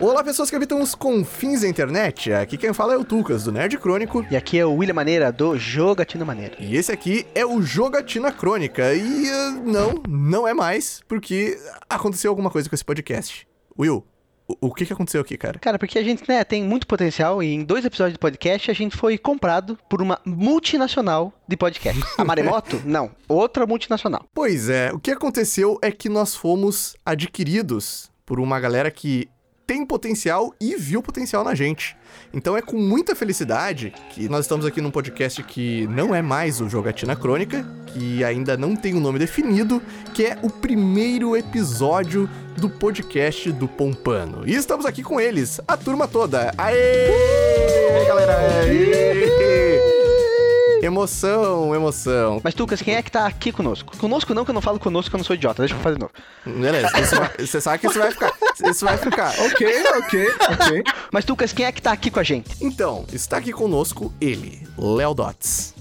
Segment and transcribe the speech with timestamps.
[0.00, 2.32] Olá, pessoas que habitam os confins da internet.
[2.32, 4.24] Aqui quem fala é o Tucas, do Nerd Crônico.
[4.30, 6.56] E aqui é o William Maneira, do Jogatina Maneira.
[6.58, 8.94] E esse aqui é o Jogatina Crônica.
[8.94, 13.46] E uh, não, não é mais, porque aconteceu alguma coisa com esse podcast.
[13.78, 14.02] Will,
[14.58, 15.58] o, que, que aconteceu aqui, cara?
[15.58, 18.74] Cara, porque a gente né, tem muito potencial e em dois episódios do podcast a
[18.74, 22.02] gente foi comprado por uma multinacional de podcast.
[22.16, 22.80] A Maremoto?
[22.86, 24.24] Não, outra multinacional.
[24.32, 29.28] Pois é, o que aconteceu é que nós fomos adquiridos por uma galera que
[29.70, 31.96] tem potencial e viu potencial na gente.
[32.34, 36.60] Então é com muita felicidade que nós estamos aqui num podcast que não é mais
[36.60, 39.80] o Jogatina Crônica, que ainda não tem um nome definido,
[40.12, 44.42] que é o primeiro episódio do podcast do Pompano.
[44.44, 46.52] E estamos aqui com eles, a turma toda.
[46.58, 47.06] Aê!
[47.06, 48.06] Uh!
[48.08, 48.38] galera!
[48.64, 49.79] Aê!
[50.82, 52.40] Emoção, emoção.
[52.42, 53.96] Mas, Tucas, quem é que tá aqui conosco?
[53.98, 55.62] Conosco não, que eu não falo conosco, que eu não sou idiota.
[55.62, 56.12] Deixa eu fazer de novo.
[56.44, 56.88] Beleza,
[57.38, 58.32] você sabe que isso vai ficar.
[58.64, 59.28] Isso vai ficar.
[59.40, 60.82] ok, ok, ok.
[61.12, 62.56] Mas, Tucas, quem é que tá aqui com a gente?
[62.60, 65.74] Então, está aqui conosco ele, Léo Dots.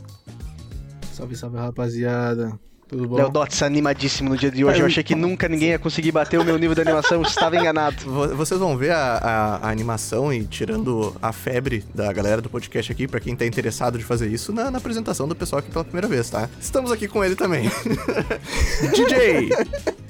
[1.13, 2.59] Salve, salve, rapaziada.
[2.89, 3.17] Tudo bom?
[3.17, 4.79] Léo Dots animadíssimo no dia de hoje.
[4.79, 7.21] Eu achei que nunca ninguém ia conseguir bater o meu nível de animação.
[7.21, 7.97] Estava enganado.
[8.35, 12.91] Vocês vão ver a, a, a, animação e tirando a febre da galera do podcast
[12.91, 15.85] aqui, para quem tá interessado de fazer isso, na, na, apresentação do pessoal aqui pela
[15.85, 16.49] primeira vez, tá?
[16.59, 17.69] Estamos aqui com ele também.
[18.95, 19.49] DJ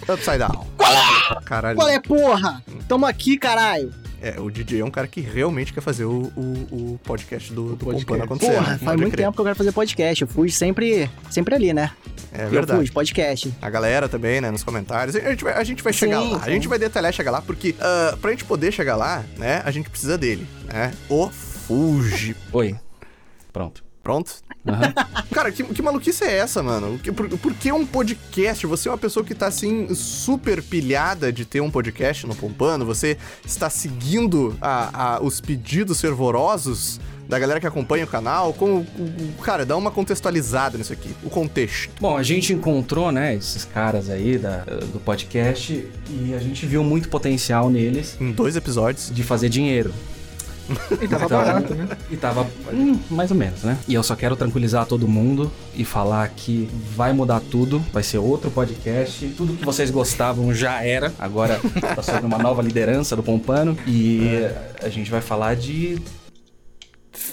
[0.07, 0.65] Upside Down.
[0.77, 1.41] Qual é?
[1.43, 1.75] Caralho.
[1.75, 2.63] Qual é, porra?
[2.87, 3.93] Tamo aqui, caralho.
[4.21, 7.75] É, o DJ é um cara que realmente quer fazer o, o, o podcast do,
[7.75, 8.23] do podcast.
[8.23, 8.53] acontecer.
[8.53, 9.25] Porra, faz muito crer.
[9.25, 10.21] tempo que eu quero fazer podcast.
[10.21, 11.91] Eu fui sempre, sempre ali, né?
[12.31, 12.79] É verdade.
[12.79, 13.53] Fui, podcast.
[13.61, 15.15] A galera também, né, nos comentários.
[15.15, 16.39] A gente vai, a gente vai chegar sim, lá.
[16.39, 16.45] Sim.
[16.45, 19.71] A gente vai detalhar chegar lá, porque uh, pra gente poder chegar lá, né, a
[19.71, 20.93] gente precisa dele, né?
[21.09, 22.35] O Fuji.
[22.51, 22.75] Oi.
[23.51, 23.88] Pronto.
[24.03, 24.33] Pronto?
[24.65, 24.73] Uhum.
[25.31, 26.99] Cara, que, que maluquice é essa, mano?
[27.15, 28.65] Por, por que um podcast?
[28.67, 32.85] Você é uma pessoa que tá, assim, super pilhada de ter um podcast no Pompano?
[32.85, 38.53] Você está seguindo a, a, os pedidos fervorosos da galera que acompanha o canal?
[38.53, 38.85] Como,
[39.43, 41.91] cara, dá uma contextualizada nisso aqui, o contexto.
[42.01, 46.83] Bom, a gente encontrou, né, esses caras aí da, do podcast e a gente viu
[46.83, 48.17] muito potencial neles.
[48.19, 49.11] Em dois episódios.
[49.13, 49.93] De fazer dinheiro.
[51.01, 51.87] E tava então, barato, né?
[52.09, 52.47] E tava.
[52.71, 53.77] Hum, mais ou menos, né?
[53.87, 57.79] E eu só quero tranquilizar todo mundo e falar que vai mudar tudo.
[57.91, 59.27] Vai ser outro podcast.
[59.37, 61.13] Tudo que vocês gostavam já era.
[61.19, 61.59] Agora
[61.95, 63.77] tá sob uma nova liderança do Pompano.
[63.87, 64.29] E
[64.81, 66.01] a gente vai falar de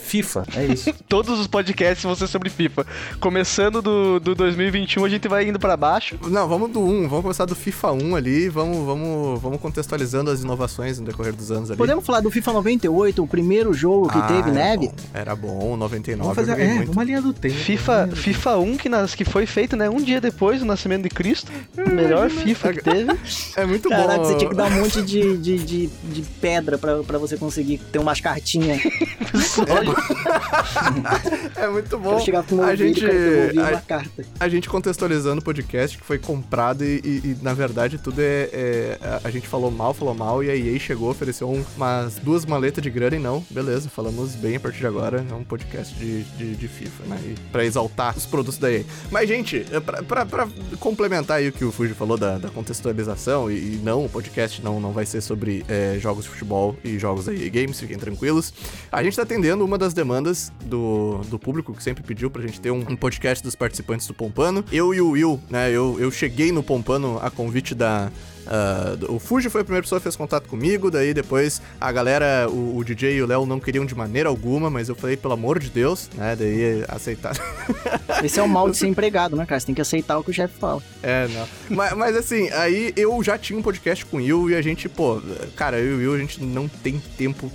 [0.06, 0.94] FIFA, é isso.
[1.08, 2.86] Todos os podcasts vão ser sobre FIFA.
[3.18, 6.16] Começando do, do 2021, a gente vai indo para baixo.
[6.28, 10.42] Não, vamos do 1, vamos começar do FIFA 1 ali, vamos, vamos, vamos contextualizando as
[10.42, 11.78] inovações no decorrer dos anos ali.
[11.78, 14.88] Podemos falar do FIFA 98, o primeiro jogo que ah, teve neve?
[14.88, 14.94] Bom.
[15.12, 16.92] Era bom, 99 vamos fazer, é, muito.
[16.92, 17.54] uma linha do tempo.
[17.56, 21.10] FIFA, FIFA 1 que, nas, que foi feito, né, um dia depois do nascimento de
[21.10, 21.50] Cristo.
[21.76, 23.18] O melhor FIFA que teve.
[23.56, 24.08] É muito Caraca, bom.
[24.08, 27.36] Caraca, você tinha que dar um monte de, de, de, de pedra pra, pra você
[27.36, 28.80] conseguir ter umas cartinhas.
[31.56, 32.16] é muito bom.
[32.64, 34.02] a gente, a,
[34.40, 38.48] a, gente contextualizando o podcast que foi comprado e, e, e na verdade tudo é,
[38.52, 42.44] é, A gente falou mal, falou mal e a EA chegou, ofereceu um, umas duas
[42.44, 45.24] maletas de grana e não, beleza, falamos bem a partir de agora.
[45.28, 47.20] É um podcast de, de, de FIFA, né?
[47.24, 48.84] E pra exaltar os produtos da EA.
[49.10, 52.48] Mas, gente, é pra, pra, pra complementar aí o que o Fuji falou da, da
[52.48, 56.76] contextualização, e, e, não, o podcast não, não vai ser sobre é, jogos de futebol
[56.84, 58.52] e jogos da EA Games, fiquem tranquilos.
[58.90, 62.60] A gente tá atendendo uma das demandas do, do público que sempre pediu pra gente
[62.60, 64.64] ter um, um, podcast dos participantes do Pompano.
[64.72, 65.70] Eu e o Will, né?
[65.70, 68.10] Eu, eu cheguei no Pompano a convite da,
[68.46, 72.48] Uh, o Fuji foi a primeira pessoa que fez contato comigo, daí depois a galera,
[72.48, 75.34] o, o DJ e o Léo não queriam de maneira alguma, mas eu falei, pelo
[75.34, 76.36] amor de Deus, né?
[76.36, 77.40] Daí aceitaram.
[78.22, 79.60] Esse é o mal de ser empregado, né, cara?
[79.60, 80.82] Você tem que aceitar o que o chefe fala.
[81.02, 81.46] É, não.
[81.70, 84.88] mas, mas, assim, aí eu já tinha um podcast com o Will e a gente,
[84.88, 85.20] pô,
[85.54, 87.50] cara, eu e o Will, a gente não tem tempo.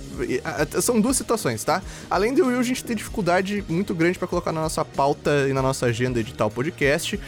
[0.80, 1.82] São duas situações, tá?
[2.10, 5.52] Além do Will, a gente tem dificuldade muito grande para colocar na nossa pauta e
[5.52, 7.16] na nossa agenda editar o podcast.
[7.16, 7.20] Uh,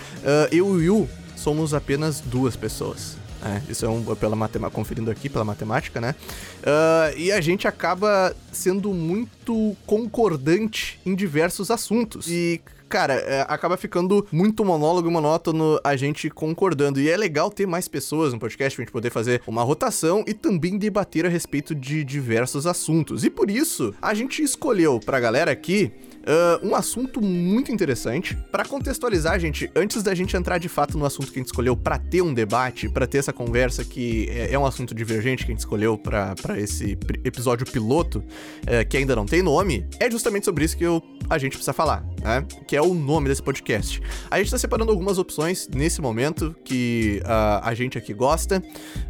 [0.51, 3.24] eu e o Will somos apenas duas pessoas.
[3.45, 6.15] É, isso é um pela matemática, conferindo aqui pela matemática, né?
[6.61, 12.27] Uh, e a gente acaba sendo muito concordante em diversos assuntos.
[12.27, 16.99] E, cara, é, acaba ficando muito monólogo e monótono a gente concordando.
[16.99, 20.33] E é legal ter mais pessoas no podcast pra gente poder fazer uma rotação e
[20.33, 23.25] também debater a respeito de diversos assuntos.
[23.25, 25.93] E por isso, a gente escolheu pra galera aqui
[26.25, 28.37] Uh, um assunto muito interessante.
[28.51, 31.77] Para contextualizar, gente, antes da gente entrar de fato no assunto que a gente escolheu
[31.77, 35.53] para ter um debate, para ter essa conversa que é, é, um assunto divergente que
[35.53, 40.45] a gente escolheu para esse episódio piloto, uh, que ainda não tem nome, é justamente
[40.45, 42.05] sobre isso que eu, a gente precisa falar.
[42.23, 42.45] né?
[42.67, 44.01] Que é o nome desse podcast.
[44.31, 48.63] A gente tá separando algumas opções nesse momento que uh, a gente aqui gosta.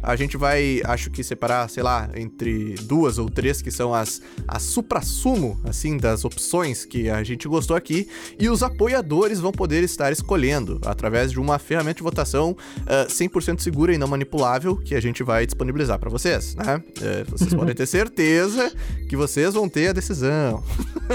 [0.03, 4.21] A gente vai, acho que separar, sei lá, entre duas ou três que são as,
[4.47, 8.07] as supra-sumo, assim, das opções que a gente gostou aqui.
[8.39, 13.59] E os apoiadores vão poder estar escolhendo através de uma ferramenta de votação uh, 100%
[13.59, 16.83] segura e não manipulável que a gente vai disponibilizar para vocês, né?
[16.97, 18.71] Uh, vocês podem ter certeza
[19.07, 20.63] que vocês vão ter a decisão.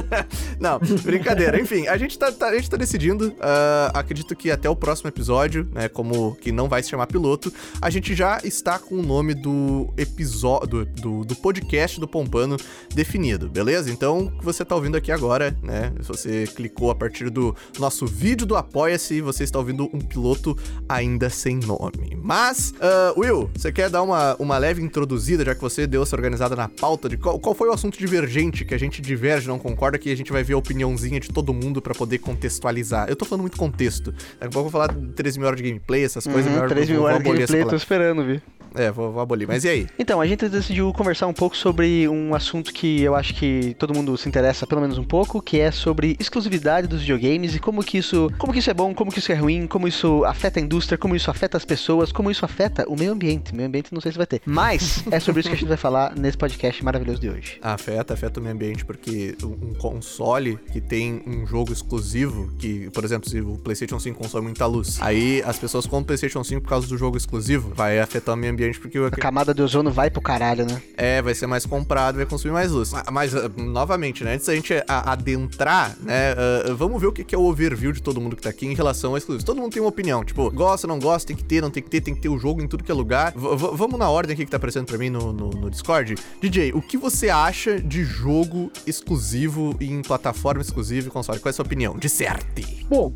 [0.59, 1.61] não, brincadeira.
[1.61, 3.29] Enfim, a gente tá, tá a gente tá decidindo.
[3.29, 5.89] Uh, acredito que até o próximo episódio, né?
[5.89, 9.93] Como que não vai se chamar piloto, a gente já está com o nome do
[9.97, 12.57] episódio do, do podcast do Pompano
[12.95, 13.91] definido, beleza?
[13.91, 15.80] Então, o que você tá ouvindo aqui agora, né?
[16.01, 20.57] Se você clicou a partir do nosso vídeo do Apoia-se, você está ouvindo um piloto
[20.89, 22.17] ainda sem nome.
[22.23, 26.17] Mas, uh, Will, você quer dar uma, uma leve introduzida, já que você deu essa
[26.17, 29.59] organizada na pauta de qual, qual foi o assunto divergente que a gente diverge, não
[29.59, 33.09] concorda, que a gente vai ver a opiniãozinha de todo mundo para poder contextualizar.
[33.09, 34.13] Eu tô falando muito contexto.
[34.13, 36.53] Daqui a pouco eu vou falar de 13 mil horas de gameplay, essas coisas.
[36.53, 38.43] Uhum, 13 mil horas de gameplay, tô esperando, vi.
[38.75, 39.47] É, vou, vou abolir.
[39.47, 39.87] Mas e aí?
[39.99, 43.95] Então, a gente decidiu conversar um pouco sobre um assunto que eu acho que todo
[43.95, 47.83] mundo se interessa pelo menos um pouco, que é sobre exclusividade dos videogames e como
[47.83, 50.61] que isso, como que isso é bom, como que isso é ruim, como isso afeta
[50.61, 53.53] a indústria, como isso afeta as pessoas, como isso afeta o meio ambiente.
[53.53, 54.41] O meio ambiente não sei se vai ter.
[54.45, 57.59] Mas é sobre isso que a gente vai falar nesse podcast maravilhoso de hoje.
[57.63, 63.05] Afeta, afeta o meio ambiente porque um console que tem um jogo exclusivo, que, por
[63.05, 66.61] exemplo, se o PlayStation 5 consome muita luz, aí as pessoas compram o PlayStation 5
[66.63, 69.91] por causa do jogo exclusivo, vai afetar o meio ambiente porque a camada de ozono
[69.91, 70.83] vai pro caralho, né?
[70.97, 72.93] É, vai ser mais comprado, vai consumir mais luz.
[73.11, 77.39] Mas, uh, novamente, né, antes da gente adentrar, né, uh, vamos ver o que é
[77.39, 79.45] o overview de todo mundo que tá aqui em relação a exclusivos.
[79.45, 81.91] Todo mundo tem uma opinião, tipo, gosta, não gosta, tem que ter, não tem que
[81.91, 83.33] ter, tem que ter o jogo em tudo que é lugar.
[83.37, 86.17] V vamos na ordem aqui que tá aparecendo pra mim no, no, no Discord.
[86.41, 91.39] DJ, o que você acha de jogo exclusivo em plataforma exclusiva e console?
[91.39, 91.97] Qual é a sua opinião?
[91.99, 92.87] Disserte.
[92.89, 93.13] Bom,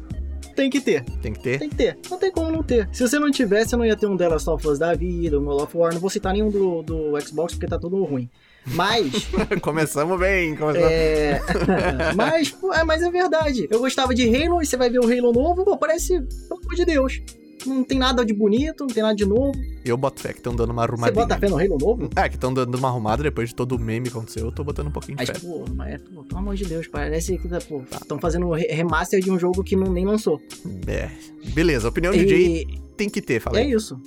[0.54, 1.04] tem que ter.
[1.20, 1.58] Tem que ter?
[1.58, 1.98] Tem que ter.
[2.10, 2.88] Não tem como não ter.
[2.92, 5.38] Se você não tivesse, você não ia ter um The Last of Us da vida,
[5.38, 5.92] um God of War.
[5.92, 8.30] Não vou citar nenhum do, do Xbox porque tá tudo ruim.
[8.66, 9.28] Mas.
[9.60, 10.90] começamos bem, começamos.
[10.90, 11.40] É...
[12.16, 13.68] mas, é, mas é verdade.
[13.70, 16.74] Eu gostava de Halo e você vai ver o Halo novo, pô, parece, pelo amor
[16.74, 17.22] de Deus
[17.66, 19.52] não tem nada de bonito, não tem nada de novo.
[19.84, 21.14] Eu boto fé que estão dando uma arrumadinha.
[21.14, 22.10] Você bota fé no Halo novo?
[22.16, 24.64] É, que estão dando uma arrumada depois de todo o meme que aconteceu, eu tô
[24.64, 25.46] botando um pouquinho de mas, fé.
[25.46, 29.38] Pô, mas, pô, pelo amor de Deus, parece que estão tá, fazendo remaster de um
[29.38, 30.40] jogo que não, nem lançou.
[30.86, 31.10] É.
[31.52, 32.24] Beleza, opinião de e...
[32.24, 33.64] DJ tem que ter, falei.
[33.64, 34.00] É isso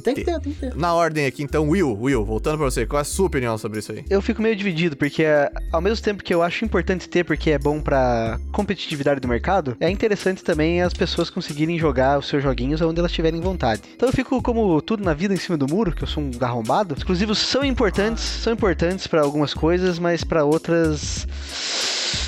[0.00, 0.40] tem que, tem ter.
[0.40, 0.60] que ter.
[0.60, 3.04] Tem que ter, Na ordem aqui, então, Will, Will, voltando pra você, qual é a
[3.04, 4.04] sua opinião sobre isso aí?
[4.08, 5.24] Eu fico meio dividido, porque
[5.72, 9.76] ao mesmo tempo que eu acho importante ter, porque é bom pra competitividade do mercado,
[9.80, 13.82] é interessante também as pessoas conseguirem jogar os seus joguinhos onde elas tiverem vontade.
[13.94, 16.30] Então eu fico como tudo na vida em cima do muro, que eu sou um
[16.40, 16.94] arrombado.
[16.96, 21.26] Exclusivos são importantes, são importantes para algumas coisas, mas para outras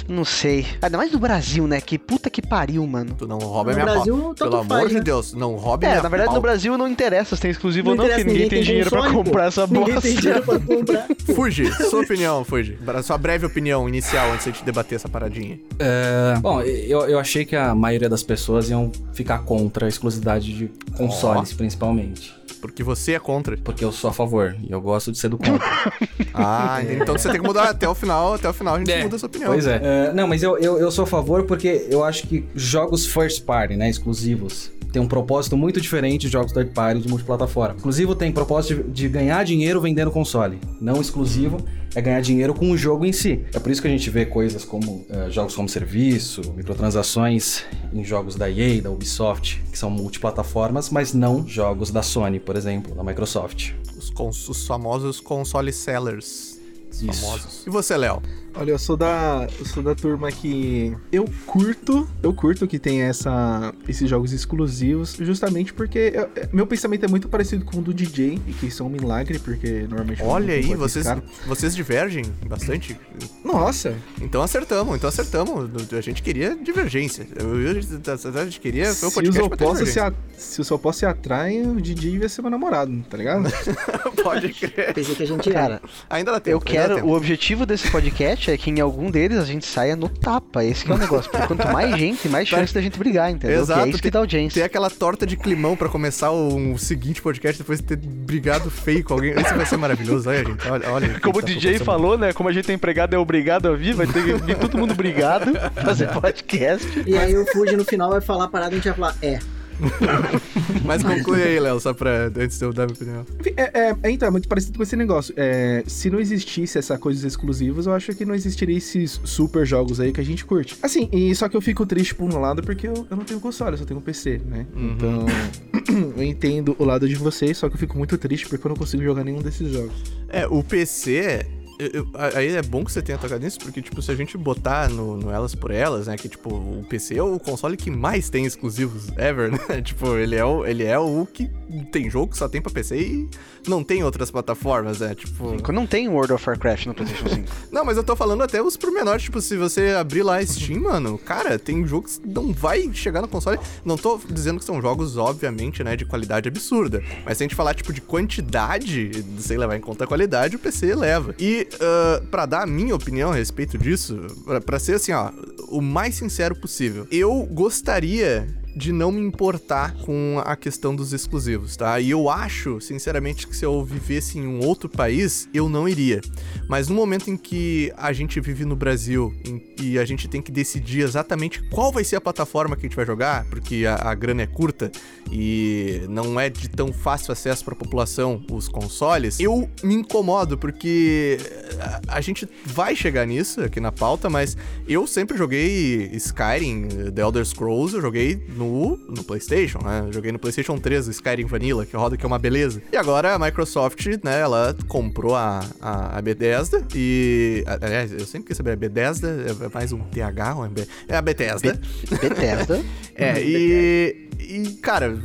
[0.08, 0.66] não sei.
[0.80, 1.80] Ainda mais no Brasil, né?
[1.80, 3.14] Que puta que pariu, mano.
[3.18, 4.34] Tu não rouba no minha Brasil, pau.
[4.34, 5.00] Pelo amor faz, de né?
[5.00, 6.36] Deus, não roube é, minha na verdade, pau.
[6.36, 8.90] no Brasil não interessa se tem exclusivo não ou não, porque ninguém, ninguém tem dinheiro
[8.90, 9.84] console, pra comprar essa bosta.
[9.86, 11.06] Ninguém tem dinheiro pra comprar.
[11.34, 12.78] Fuji, sua opinião, Fuji.
[13.02, 15.58] Sua breve opinião inicial antes de a gente debater essa paradinha.
[15.78, 20.52] É, bom, eu, eu achei que a maioria das pessoas iam ficar contra a exclusividade
[20.52, 21.56] de consoles, oh.
[21.56, 22.34] principalmente.
[22.60, 23.56] Porque você é contra.
[23.56, 24.56] Porque eu sou a favor.
[24.66, 25.64] E eu gosto de ser do contra.
[26.34, 28.34] ah, então você tem que mudar até o final.
[28.34, 29.52] Até o final a gente é, muda a sua opinião.
[29.52, 29.76] Pois é.
[29.76, 33.44] Uh, não, mas eu, eu, eu sou a favor porque eu acho que jogos first
[33.44, 33.88] party, né?
[33.88, 37.76] Exclusivos tem um propósito muito diferente de jogos third party de multiplataforma.
[37.76, 40.58] Exclusivo tem propósito de, de, ganhar dinheiro vendendo console.
[40.80, 41.62] Não exclusivo
[41.94, 43.44] é ganhar dinheiro com o jogo em si.
[43.52, 48.02] É por isso que a gente vê coisas como uh, jogos como serviço, microtransações em
[48.02, 52.94] jogos da EA, da Ubisoft, que são multiplataformas, mas não jogos da Sony, por exemplo,
[52.94, 53.72] da Microsoft.
[53.98, 56.58] Os, os famosos console sellers.
[56.90, 57.20] Isso.
[57.20, 57.66] Famosos.
[57.66, 58.22] E você, Léo?
[58.58, 63.02] Olha, eu sou da, eu sou da turma que eu curto, eu curto que tem
[63.02, 67.82] essa, esses jogos exclusivos, justamente porque eu, é, meu pensamento é muito parecido com o
[67.82, 70.22] do DJ, e que são um milagre, porque normalmente...
[70.22, 71.06] Olha aí, vocês,
[71.46, 72.98] vocês divergem bastante?
[73.44, 73.94] Nossa!
[74.22, 75.70] Então acertamos, então acertamos.
[75.92, 77.26] A gente queria divergência.
[77.36, 78.94] a gente queria...
[78.94, 82.50] Foi se, os se, a, se os opostos se atraem, o DJ ia ser meu
[82.50, 83.50] namorado, tá ligado?
[84.22, 84.94] Pode crer.
[84.94, 85.82] Pensei que a gente era.
[86.08, 86.56] Ainda dá tempo.
[86.56, 87.04] Eu quero...
[87.06, 90.64] O objetivo desse podcast é que em algum deles a gente saia no tapa.
[90.64, 91.30] Esse é o negócio.
[91.30, 93.60] Porque quanto mais gente, mais chance da gente brigar, entendeu?
[93.60, 93.80] Exato.
[93.82, 94.60] Que é isso que dá audiência.
[94.60, 98.70] Ter aquela torta de climão pra começar o, o, seguinte podcast depois de ter brigado
[98.70, 99.32] feio com alguém.
[99.32, 100.28] Isso vai ser maravilhoso.
[100.28, 100.68] Olha, gente.
[100.68, 102.32] Olha, olha Como o tá DJ falou, né?
[102.32, 103.94] Como a gente é empregado, é obrigado a vir.
[103.94, 107.04] Vai ter que vir todo mundo brigado fazer podcast.
[107.06, 109.16] E aí o Fuji no final vai falar a parada e a gente vai falar,
[109.22, 109.55] é.
[110.84, 113.26] Mas conclui aí, Léo, só pra antes de eu dar minha opinião.
[113.56, 115.34] É, é, é, então, é muito parecido com esse negócio.
[115.36, 119.66] É, se não existisse essa coisa dos exclusivos, eu acho que não existiria esses super
[119.66, 120.76] jogos aí que a gente curte.
[120.82, 123.40] Assim, e só que eu fico triste por um lado porque eu, eu não tenho
[123.40, 124.66] console, eu só tenho um PC, né?
[124.74, 124.92] Uhum.
[124.92, 125.26] Então,
[126.16, 128.76] eu entendo o lado de vocês, só que eu fico muito triste porque eu não
[128.76, 129.94] consigo jogar nenhum desses jogos.
[130.28, 131.46] É, o PC.
[131.78, 134.36] Eu- eu- aí é bom que você tenha tocado nisso, porque, tipo, se a gente
[134.36, 136.16] botar no, no Elas por Elas, né?
[136.16, 139.80] Que, tipo, o PC é o console que mais tem exclusivos ever, né?
[139.82, 141.50] tipo, ele é, o, ele é o que
[141.92, 143.28] tem jogo que só tem pra PC e
[143.68, 145.14] não tem outras plataformas, né?
[145.14, 145.56] Tipo.
[145.72, 147.48] Não tem World of Warcraft no PlayStation 5.
[147.72, 150.80] Não, mas eu tô falando até os pormenores, tipo, se você abrir lá a Steam,
[150.82, 153.58] mano, cara, tem jogos que não vai chegar no console.
[153.84, 157.02] Não tô dizendo que são jogos, obviamente, né, de qualidade absurda.
[157.24, 160.58] Mas se a gente falar, tipo, de quantidade, sem levar em conta a qualidade, o
[160.58, 161.34] PC leva.
[161.38, 164.18] E, ah, pra dar a minha opinião a respeito disso,
[164.64, 165.30] pra ser assim, ó,
[165.68, 168.46] o mais sincero possível, eu gostaria
[168.76, 171.98] de não me importar com a questão dos exclusivos, tá?
[171.98, 176.20] E eu acho, sinceramente, que se eu vivesse em um outro país, eu não iria.
[176.68, 179.34] Mas no momento em que a gente vive no Brasil
[179.80, 182.96] e a gente tem que decidir exatamente qual vai ser a plataforma que a gente
[182.96, 184.92] vai jogar, porque a, a grana é curta
[185.32, 190.58] e não é de tão fácil acesso para a população os consoles, eu me incomodo
[190.58, 191.38] porque
[191.80, 194.56] a, a gente vai chegar nisso aqui na pauta, mas
[194.86, 198.65] eu sempre joguei Skyrim, The Elder Scrolls, eu joguei no,
[199.08, 200.08] no PlayStation, né?
[200.10, 202.82] Joguei no PlayStation 3 o Skyrim Vanilla, que roda que é uma beleza.
[202.92, 207.64] E agora a Microsoft, né, ela comprou a, a, a Bethesda e.
[207.80, 211.16] Aliás, eu sempre quis saber, a Bethesda é mais um TH ou é B- É
[211.16, 211.80] a Bethesda.
[212.20, 212.84] Bethesda.
[213.18, 214.26] É, e.
[214.38, 215.18] E, cara,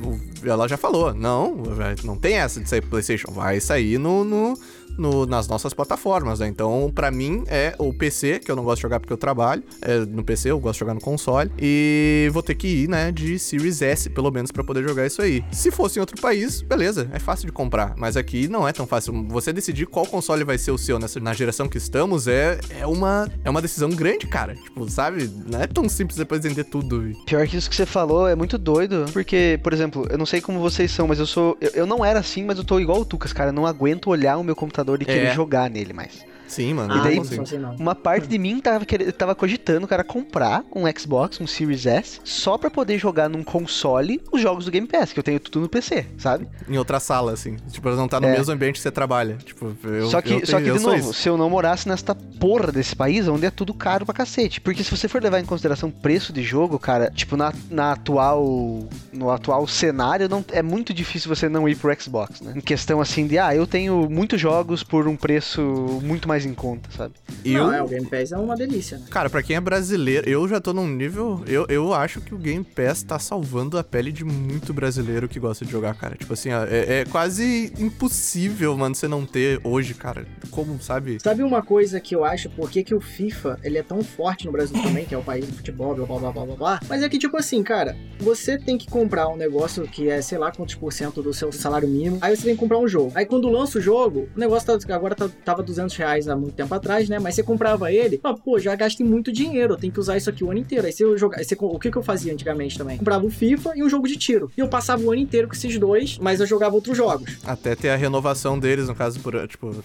[0.45, 1.61] ela já falou, não,
[2.05, 4.57] não tem essa de sair pro PlayStation, vai sair no, no,
[4.97, 6.47] no- nas nossas plataformas, né?
[6.47, 9.63] Então, pra mim, é o PC, que eu não gosto de jogar porque eu trabalho,
[9.81, 13.11] é no PC, eu gosto de jogar no console, e vou ter que ir, né,
[13.11, 15.43] de Series S, pelo menos, pra poder jogar isso aí.
[15.51, 18.85] Se fosse em outro país, beleza, é fácil de comprar, mas aqui não é tão
[18.87, 19.13] fácil.
[19.29, 22.85] Você decidir qual console vai ser o seu nessa, na geração que estamos é, é,
[22.85, 24.55] uma, é uma decisão grande, cara.
[24.55, 25.29] Tipo, sabe?
[25.47, 27.11] Não é tão simples depois vender tudo.
[27.25, 29.05] Pior que isso que você falou é muito doido.
[29.13, 31.57] Porque, por exemplo, eu não sei como vocês são, mas eu sou.
[31.61, 33.49] Eu, eu não era assim, mas eu tô igual o Tucas, cara.
[33.49, 35.33] Eu não aguento olhar o meu computador e querer É.
[35.33, 36.25] jogar nele mais.
[36.51, 36.97] Sim, mano.
[36.97, 37.75] E daí- não não.
[37.77, 42.19] Uma parte de mim tava, quer- tava cogitando, cara, comprar um Xbox, um Series S,
[42.23, 45.61] só pra poder jogar num console os jogos do Game Pass, que eu tenho tudo
[45.61, 46.47] no PC, sabe?
[46.67, 47.55] em outra sala, assim.
[47.71, 48.31] Tipo, não tá no É.
[48.37, 49.37] mesmo ambiente que você trabalha.
[49.45, 51.13] Tipo, eu, só que, eu só tenho- que eu de novo, isso.
[51.13, 54.59] se eu não morasse nesta porra desse país, onde é tudo caro pra cacete.
[54.59, 58.87] Porque se você for levar em consideração preço de jogo, cara, tipo, na, na atual.
[59.13, 62.53] No atual cenário, não, é muito difícil você não ir pro Xbox, né?
[62.55, 65.61] Em questão assim de, ah, eu tenho muitos jogos por um preço
[66.03, 67.15] muito mais em conta, sabe?
[67.43, 69.05] Eu, Não, é, o Game Pass é uma delícia, né?
[69.09, 71.43] Cara, pra quem é brasileiro, eu já tô num nível.
[71.47, 75.39] Eu, eu acho que o Game Pass tá salvando a pele de muito brasileiro que
[75.39, 76.15] gosta de jogar, cara.
[76.15, 80.25] Tipo assim, ó, é, é quase impossível, mano, você não ter hoje, cara.
[80.49, 81.17] Como, sabe?
[81.21, 84.45] Sabe uma coisa que eu acho, por que, que o FIFA ele é tão forte
[84.45, 86.79] no Brasil também, que é o país do futebol, blá blá blá blá blá blá.
[86.87, 90.37] Mas é que, tipo assim, cara, você tem que comprar um negócio que é, sei
[90.37, 92.17] lá, quantos por cento do seu salário mínimo.
[92.21, 93.11] Aí você tem que comprar um jogo.
[93.15, 96.53] Aí quando lança o jogo, o negócio tá, agora tá, tava 200 reais há muito
[96.53, 97.19] tempo atrás, né?
[97.19, 100.29] Mas você comprava ele, ah, pô, já gastei muito dinheiro, eu tenho que usar isso
[100.29, 100.85] aqui o ano inteiro.
[100.85, 102.97] Aí você jogar, aí você, o que, que eu fazia antigamente também?
[102.97, 104.51] Comprava o FIFA e um jogo de tiro.
[104.57, 107.37] E eu passava o ano inteiro com esses dois, mas eu jogava outros jogos.
[107.43, 109.75] Até ter a renovação deles, no caso, por, tipo,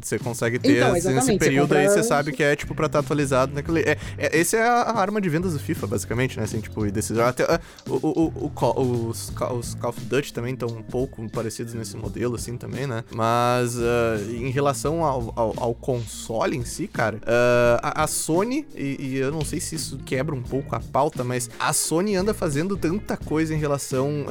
[0.00, 2.86] você consegue ter Então, exatamente, nesse período aí, compra- você sabe que é, tipo, pra
[2.86, 3.80] estar atualizado naquele.
[3.80, 6.44] É, é, esse é a, arma de vendas do FIFA, basicamente, né?
[6.44, 7.18] Assim, tipo, e desses.
[7.18, 11.74] Até, ah, o, o, o, os, os Call of Duty também estão um pouco parecidos
[11.74, 13.04] nesse modelo, assim, também, né?
[13.14, 18.66] Mas ah, em relação ao, ao, ao console em si, cara, ah, a, a Sony,
[18.74, 22.16] e, e eu não sei se isso quebra um pouco a pauta, mas a Sony
[22.16, 24.26] anda fazendo tanta coisa em relação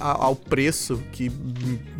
[0.00, 1.30] a- ao preço que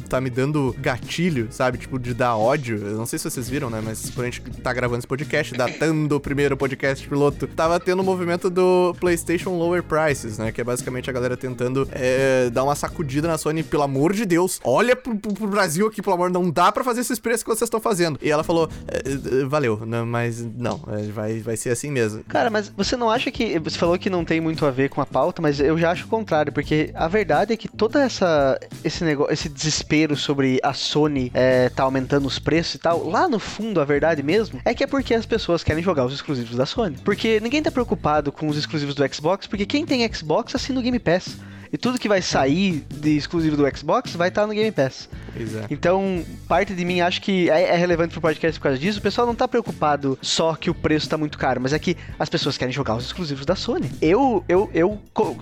[0.08, 1.78] tá me dando gatilho, sabe?
[1.78, 2.76] Tipo, de dar ódio.
[2.78, 3.82] Eu não sei se vocês viram, né?
[3.84, 8.00] Mas por a gente tá gravando esse podcast, datando o primeiro podcast piloto, tava tendo
[8.00, 10.50] o movimento do PlayStation Lower Prices, né?
[10.50, 14.24] Que é basicamente a galera tentando é, dar uma sacudida na Sony, pelo amor de
[14.24, 17.42] Deus, olha pro, pro- pro Brasil aqui, pelo amor, não dá pra fazer esses preços
[17.42, 18.18] que vocês estão fazendo.
[18.22, 22.24] E ela falou, é, é, valeu, não, mas não, é, vai, vai ser assim mesmo.
[22.24, 23.58] Cara, mas você não acha que.
[23.58, 26.06] Você falou que não tem muito a ver com a pauta, mas eu já acho
[26.06, 28.58] o contrário, porque a verdade é que toda essa.
[28.82, 33.28] Esse negócio, esse desespero sobre a Sony é, tá aumentando os preços e tal, lá
[33.28, 36.56] no fundo, a verdade mesmo, é que é porque as pessoas querem jogar os exclusivos
[36.56, 36.96] da Sony.
[37.04, 40.82] Porque ninguém tá preocupado com os exclusivos do Xbox, porque quem tem Xbox assina o
[40.82, 41.36] Game Pass.
[41.72, 45.08] E tudo que vai sair de exclusivo do Xbox vai estar no Game Pass.
[45.42, 45.66] É.
[45.70, 48.98] Então, parte de mim acho que é, é relevante pro podcast por causa disso.
[48.98, 51.96] O pessoal não tá preocupado só que o preço tá muito caro, mas é que
[52.18, 53.90] as pessoas querem jogar os exclusivos da Sony.
[54.00, 55.00] Eu, eu, eu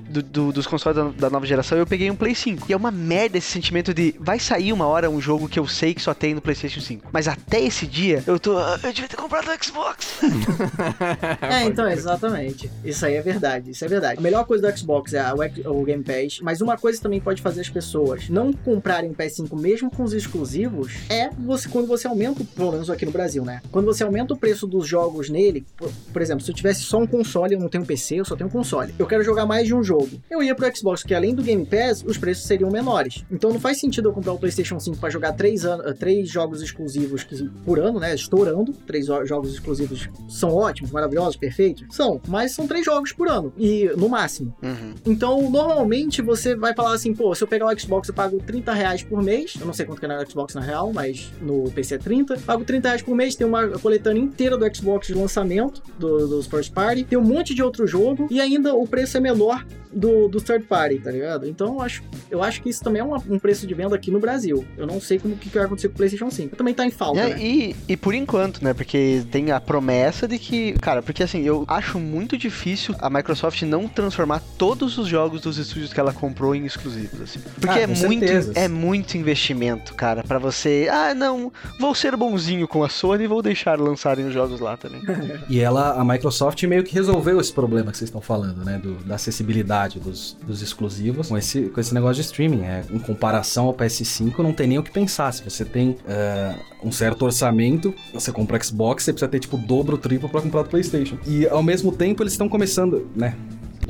[0.09, 2.67] do- do- dos consoles da, da nova geração, eu peguei um Play 5.
[2.69, 5.67] E é uma merda esse sentimento de vai sair uma hora um jogo que eu
[5.67, 7.09] sei que só tem no PlayStation 5.
[7.13, 8.57] Mas até esse dia, eu tô.
[8.59, 10.21] "Ah, Eu devia ter comprado no Xbox.
[11.43, 12.71] É, então, exatamente.
[12.85, 14.19] Isso aí é verdade, isso é verdade.
[14.19, 17.41] A melhor coisa do Xbox é o, o Game Pass, mas uma coisa também pode
[17.43, 22.07] fazer as pessoas não comprarem o PS5 mesmo com os exclusivos é você quando você
[22.07, 23.61] aumenta, pelo menos aqui no Brasil, né?
[23.71, 26.99] Quando você aumenta o preço dos jogos nele, por, por exemplo, se eu tivesse só
[26.99, 28.95] um console, eu não tenho PC, eu só tenho um console.
[28.99, 30.09] Eu quero jogar mais de um jogo.
[30.31, 33.25] Eu ia pro Xbox, que além do Game Pass, os preços seriam menores.
[33.31, 36.29] Então não faz sentido eu comprar o PlayStation 5 pra jogar três, an- eh, três
[36.29, 38.15] jogos exclusivos que- por ano, né?
[38.15, 38.73] Estourando.
[38.87, 41.85] Três o- jogos exclusivos são ótimos, maravilhosos, perfeitos.
[41.95, 43.53] São, mas são três jogos por ano.
[43.59, 44.55] E no máximo.
[44.63, 44.95] Uhum.
[45.05, 48.73] Então, normalmente você vai falar assim, pô, se eu pegar o Xbox, eu pago 30
[48.73, 49.55] reais por mês.
[49.61, 52.37] Eu não sei quanto que é no Xbox na real, mas no PC é 30.
[52.39, 56.47] Pago 30 reais por mês, tem uma coletânea inteira do Xbox de lançamento, do- dos
[56.47, 57.05] first party.
[57.05, 58.27] Tem um monte de outro jogo.
[58.31, 61.47] E ainda o preço é menor do, do third party, tá ligado?
[61.49, 64.11] Então eu acho, eu acho que isso também é uma- um preço de venda aqui
[64.11, 64.65] no Brasil.
[64.77, 66.57] Eu não sei como que vai acontecer com o PlayStation 5.
[66.57, 67.37] Também tá em falta, É, né?
[67.43, 68.75] e, e por enquanto, né?
[68.75, 70.73] Porque tem a promessa de que.
[70.75, 75.57] Cara, porque assim, eu acho muito difícil a Microsoft não transformar todos os jogos dos
[75.59, 77.41] estúdios que ela comprou em exclusivos, assim.
[77.61, 79.56] Porque Ah, é, muito, é muito investimento,
[79.95, 80.89] cara, pra você.
[80.91, 84.77] Ah, não, vou ser bonzinho com a Sony e vou deixar lançarem os jogos lá
[84.77, 85.03] também.
[85.49, 88.79] E ela, a Microsoft meio que resolveu esse problema que vocês estão falando, né?
[88.79, 92.63] Do- da acessibilidade dos, dos exclusivos com esse, com esse negócio de streaming.
[92.63, 95.33] É, em comparação ao PS5, não tem nem o que pensar.
[95.33, 99.61] Se você tem é, um certo orçamento, você compra Xbox, você precisa ter tipo o
[99.61, 101.17] dobro, o triplo pra comprar o PlayStation.
[101.27, 103.37] E ao mesmo tempo eles estão começando, né?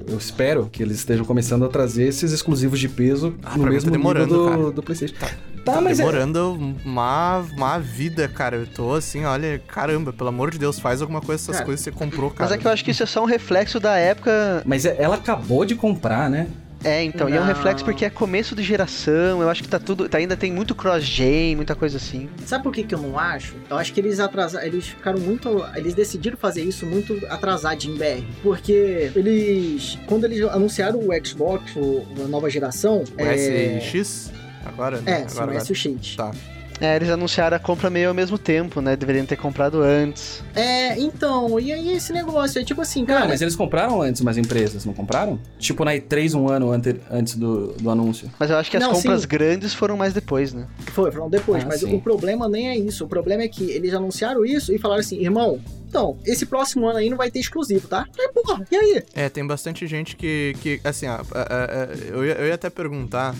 [0.09, 3.71] Eu espero que eles estejam começando a trazer esses exclusivos de peso Ah, no mim
[3.71, 5.15] mesmo tá demorando, nível do, do PlayStation.
[5.19, 5.29] Tá,
[5.65, 6.53] Tá mas é, demorando
[6.85, 8.57] uma, uma vida, cara.
[8.57, 11.85] Eu tô assim, olha, caramba, pelo amor de Deus, faz alguma coisa dessas Cara, coisas
[11.85, 12.49] que você comprou, cara.
[12.49, 14.63] Mas é que eu acho que isso é só um reflexo da época.
[14.65, 16.47] mas é- ela acabou de comprar, né?
[16.87, 17.47] É, então, e é um Não.
[17.47, 19.43] reflexo porque é começo de geração.
[19.43, 20.09] Eu acho que tá tudo.
[20.09, 22.29] tá- ainda tem muito cross-gen, muita coisa assim.
[22.45, 23.55] Sabe por que, que eu não acho?
[23.69, 27.99] Eu acho que eles atrasaram, eles ficaram muito, eles decidiram fazer isso muito atrasadinho em
[27.99, 34.33] BR, porque eles, quando eles anunciaram o Xbox, o, a nova geração, O SX?
[34.65, 35.01] Agora?
[35.01, 35.13] né?
[35.13, 35.57] é, sim, agora, o agora.
[35.59, 36.17] S o X.
[36.17, 36.31] Tá.
[36.81, 38.97] É, eles anunciaram a compra meio ao mesmo tempo, né?
[38.97, 40.43] Deveriam ter comprado antes.
[40.55, 44.21] É, então, e aí esse negócio é tipo assim, cara, Cara, mas eles compraram antes
[44.21, 45.39] umas empresas, não compraram?
[45.59, 48.31] Tipo na E3 um ano ante- antes do, do anúncio.
[48.39, 49.29] Mas eu acho que as Não, compras sim.
[49.29, 50.67] grandes foram mais depois, né?
[50.93, 51.95] foi, foram depois, Ah, mas sim.
[51.95, 55.19] o problema nem é isso, o problema é que eles anunciaram isso e falaram assim,
[55.21, 55.59] irmão,
[55.97, 58.07] então, esse próximo ano aí não vai ter exclusivo, tá?
[58.19, 59.03] Aí, porra, e aí?
[59.15, 62.55] É, tem bastante gente que, que assim, ó, é, é, é, eu, ia, eu ia
[62.55, 63.35] até perguntar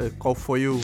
[0.00, 0.80] é, é, qual foi o.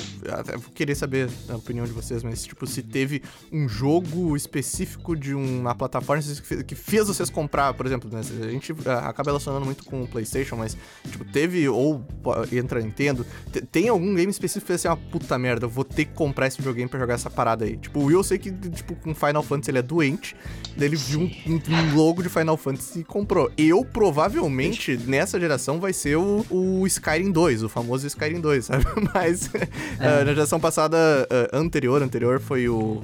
[0.53, 5.35] Eu queria saber a opinião de vocês, mas, tipo, se teve um jogo específico de
[5.35, 8.21] uma plataforma que fe- que fez vocês comprar, por exemplo, né?
[8.21, 10.77] A gente é, acaba relacionando muito com o PlayStation, mas,
[11.11, 12.05] tipo, teve, ou
[12.53, 15.83] entra Nintendo, te- tem algum game específico que fez assim, uma puta merda, eu vou
[15.85, 17.77] ter que comprar esse videogame pra jogar essa parada aí.
[17.77, 20.37] Tipo, eu sei que, tipo, com Final Fantasy ele é doente,
[20.79, 23.51] ele viu um, um- logo de Final Fantasy e comprou.
[23.57, 28.85] Eu, provavelmente, nessa geração, vai ser o, o Skyrim 2, o famoso Skyrim 2, sabe?
[29.15, 30.97] Mas eh, na geração passada,
[31.31, 33.03] eh, anterior, anterior, foi o,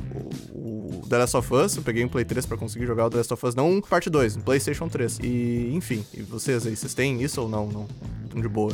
[0.52, 1.76] o, o The Last of Us.
[1.76, 4.08] Eu peguei um Play 3 pra conseguir jogar o The Last of Us, não parte
[4.10, 5.18] 2, no PlayStation 3.
[5.22, 7.66] E, enfim, e vocês aí, vocês têm isso ou não?
[7.66, 7.86] Não,
[8.30, 8.72] tão de boa.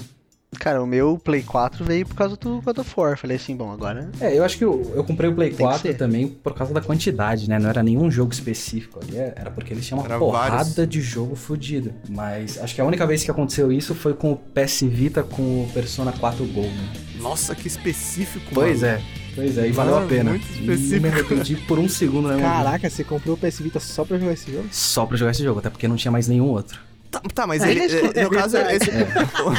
[0.59, 3.17] Cara, o meu Play 4 veio por causa do God of War.
[3.19, 4.11] Falei assim, bom, agora.
[4.21, 5.95] É, eu acho que eu, eu comprei o Play Tem que 4 ser.
[5.97, 7.59] também por causa da quantidade, né?
[7.59, 10.89] Não era nenhum jogo específico ali, é- era porque eles tinham uma Era porrada vários.
[10.89, 11.93] de jogo fodido.
[12.09, 15.43] Mas acho que a única vez que aconteceu isso foi com o PS Vita com
[15.65, 16.69] o Persona 4 Gold.
[16.69, 16.89] Né?
[17.19, 18.93] Nossa, que específico, Pois mano.
[18.95, 19.03] é,
[19.35, 20.31] pois é, e valeu Mano, a pena.
[20.31, 21.07] muito E me específico.
[21.07, 22.41] arrependi por um segundo, né?
[22.41, 24.67] Caraca, você comprou o PS Vita só pra jogar esse jogo?
[24.71, 26.79] Só pra jogar esse jogo, até porque não tinha mais nenhum outro.
[27.13, 28.77] Tá, tá, mas É, ele, eh, é no caso, verdade.
[28.77, 29.53] esse, Ah,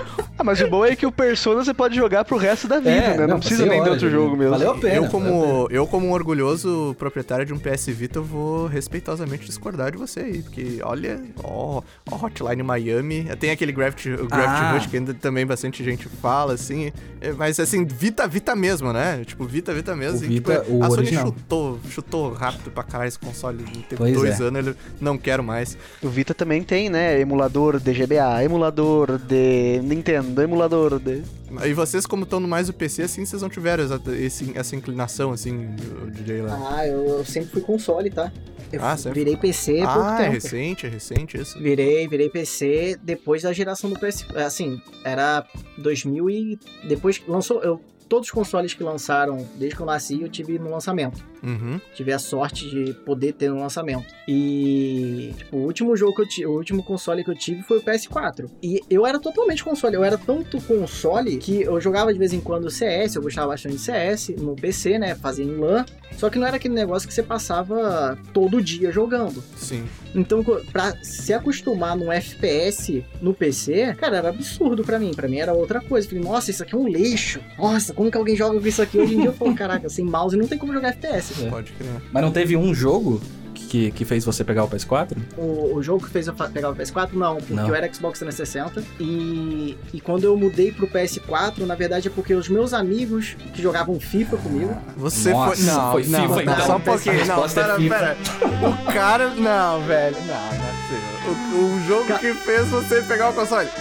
[0.44, 3.08] mas o bom é que o Persona você pode jogar pro resto da vida, É,
[3.10, 3.16] né?
[3.18, 4.50] Não, não, precisa nem de outro jogo mesmo.
[4.52, 4.94] Valeu a pena.
[4.94, 9.90] eu, como, eu, como um orgulhoso proprietário de um PS Vita, eu vou respeitosamente discordar
[9.92, 10.42] de você aí.
[10.42, 13.24] Porque, olha, ó, ó Hotline Miami.
[13.40, 14.72] Tem aquele Gravity, o Gravity Ah.
[14.74, 16.92] Rush que ainda também bastante gente fala, assim.
[17.20, 19.22] É, Mas, assim, Vita, Vita mesmo, né?
[19.24, 20.20] Tipo, Vita, Vita mesmo.
[20.20, 21.26] O E, Vita, tipo, o a Sony original.
[21.26, 23.64] chutou, chutou rápido pra caralho esse console.
[23.88, 24.44] Tem Pois dois é.
[24.44, 25.76] anos, ele não quero mais.
[26.02, 27.18] O Vita também tem, né?
[27.20, 31.22] Emulador de GBA, emulador de Nintendo, emulador de.
[31.64, 34.74] E vocês, como estão no mais o PC, assim, vocês não tiveram essa, esse- essa
[34.76, 35.68] inclinação, assim,
[36.02, 36.76] o DJ lá.
[36.78, 38.32] Ah, eu, eu sempre fui console, tá?
[38.72, 40.32] Eu Ah, sempre virei PC há pouco Ah, é tempo.
[40.32, 41.58] recente, é recente isso.
[41.60, 44.26] Virei, virei PC depois da geração do PS.
[44.34, 45.46] Assim, era
[45.78, 46.58] 2000 e.
[46.88, 47.62] Depois que lançou.
[47.62, 51.22] Eu todos os consoles que lançaram desde que eu nasci, eu tive no lançamento.
[51.44, 51.80] Uhum.
[51.94, 54.06] Tive a sorte de poder ter no lançamento.
[54.26, 57.78] E tipo, o último jogo que eu tive, o último console que eu tive foi
[57.78, 58.50] o PS4.
[58.62, 62.40] E eu era totalmente console, eu era tanto console que eu jogava de vez em
[62.40, 65.84] quando CS, eu gostava bastante de CS no PC, né, fazia em LAN.
[66.16, 69.42] Só que não era aquele negócio que você passava todo dia jogando.
[69.56, 69.84] Sim.
[70.14, 75.12] Então, pra se acostumar num FPS no PC, cara, era absurdo pra mim.
[75.12, 76.06] Pra mim era outra coisa.
[76.06, 77.40] Eu Falei, nossa, isso aqui é um lixo.
[77.58, 79.30] Nossa, como que alguém joga com isso aqui hoje em dia?
[79.30, 81.33] Eu falo, caraca, sem mouse não tem como jogar FPS.
[81.42, 81.48] É.
[81.48, 81.90] Pode crer.
[82.12, 83.20] Mas não teve um jogo
[83.74, 85.16] que, que fez você pegar o PS4?
[85.36, 87.66] O, o jogo que fez eu pegar o PS4, não, porque Não.
[87.68, 88.84] eu era Xbox 360.
[89.00, 93.60] E, e quando eu mudei pro PS4, na verdade é porque os meus amigos que
[93.60, 95.64] jogavam FIFA comigo, Você Nossa, foi.
[95.66, 96.66] Não, foi não, FIFA, não, então.
[96.66, 97.26] Só um pouquinho.
[97.26, 98.16] Não, é pera, pera.
[98.68, 99.28] O cara.
[99.30, 100.16] Não, velho.
[100.18, 101.13] Não, não é possível.
[101.26, 101.30] O,
[101.76, 103.68] o jogo Ca- que fez você pegar o console.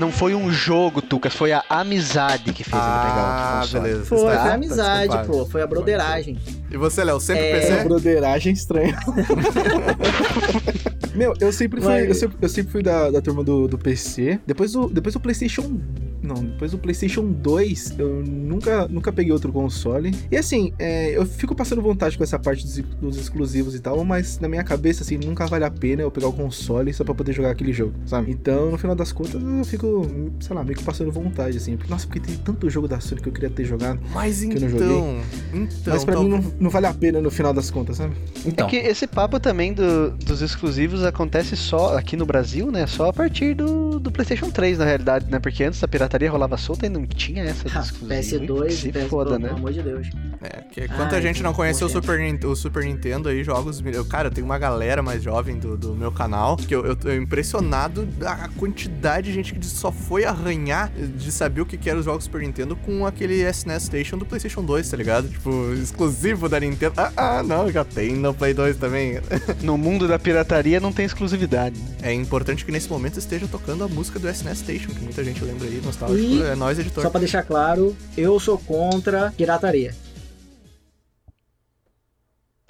[0.00, 3.82] Não foi um jogo, Tucas, foi a amizade que fez ele pegar Ah, o console.
[3.84, 4.04] beleza.
[4.06, 5.28] foi, Está- foi tá amizade, desculpado.
[5.28, 6.38] pô, foi a broderagem.
[6.70, 7.84] E você, Léo, sempre É, PC?
[7.84, 8.98] broderagem estranha.
[11.14, 13.78] Meu, eu sempre fui, Mas- eu sempre, eu sempre fui da, da turma do, do
[13.78, 14.38] PC.
[14.46, 15.78] Depois do, depois do PlayStation.
[16.22, 20.10] Não, depois do PlayStation 2, eu nunca, nunca peguei outro console.
[20.30, 24.02] E assim, é, eu fico passando vontade com essa parte dos, dos exclusivos e tal,
[24.06, 27.14] mas na minha cabeça, assim, nunca vale a pena eu pegar o console só pra
[27.14, 28.30] poder jogar aquele jogo, sabe?
[28.30, 30.06] Então, no final das contas, eu fico,
[30.40, 31.76] sei lá, meio que passando vontade, assim.
[31.76, 34.00] Porque, nossa, porque tem tanto jogo da Sony que eu queria ter jogado.
[34.14, 34.68] Mas eu não então.
[34.70, 35.20] joguei.
[35.52, 35.92] Então.
[35.92, 38.14] mas pra tal- mim não, não vale a pena no final das contas, sabe?
[38.46, 42.86] Então, É que esse papo também do- dos exclusivos acontece só aqui no Brasil, né?
[42.86, 45.38] Só a partir do, do PlayStation 3, na realidade, né?
[45.38, 48.56] Porque antes a pirataria rolava solta e não tinha essa de exclusivo.
[48.56, 49.50] PS2 Se e PS2, foda, pelo né?
[49.50, 50.08] amor de Deus.
[50.42, 51.90] É, porque quanta gente não conheceu o.
[51.90, 53.82] Super, o Super Nintendo aí, jogos.
[54.08, 57.10] Cara, eu tenho uma galera mais jovem do, do meu canal que eu, eu tô
[57.12, 61.98] impressionado da quantidade de gente que só foi arranhar de saber o que, que era
[61.98, 65.28] os jogos Super Nintendo com aquele SNES Station do PlayStation 2, tá ligado?
[65.28, 66.94] Tipo, exclusivo da Nintendo.
[66.96, 69.20] Ah, ah, não, já tem no Play 2 também.
[69.62, 71.76] No mundo da pirataria não tem exclusividade.
[72.02, 75.42] É importante que nesse momento esteja tocando a música do SNES Station, que muita gente
[75.44, 76.20] lembra aí, nostálgico.
[76.20, 77.02] E- É nós, editor.
[77.02, 79.94] Só pra deixar claro, eu sou contra pirataria.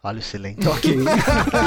[0.05, 0.71] Olha o silêncio.
[0.71, 0.97] Ok.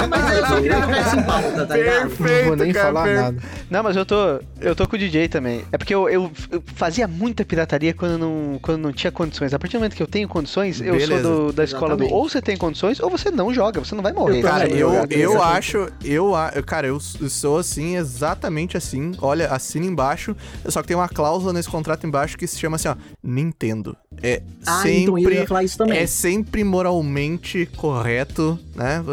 [0.09, 2.09] Mas eu só queria jogar isso em pauta, tá ligado?
[2.19, 3.37] não vou nem cara, falar per- nada.
[3.69, 4.15] Não, mas eu tô,
[4.61, 5.65] eu tô com o DJ também.
[5.71, 9.53] É porque eu, eu- eu fazia muita pirataria quando não, quando não tinha condições.
[9.53, 11.23] A partir do momento que eu tenho condições, eu Beleza.
[11.23, 12.13] sou do- da escola do Exatamente.
[12.13, 13.79] ou você tem condições ou você não joga.
[13.83, 14.37] Você não vai morrer.
[14.39, 15.11] Eu Cara, eu, jogar.
[15.11, 16.31] eu acho, eu,
[16.65, 19.13] cara, eu eu sou assim, exatamente assim.
[19.19, 20.35] Olha, assina embaixo.
[20.67, 23.95] Só que tem uma cláusula nesse contrato embaixo que se chama assim, ó, Nintendo.
[24.21, 25.97] É Ah, então eu sempre, ia falar isso também.
[25.99, 28.26] é sempre moralmente correto,
[28.75, 29.03] né?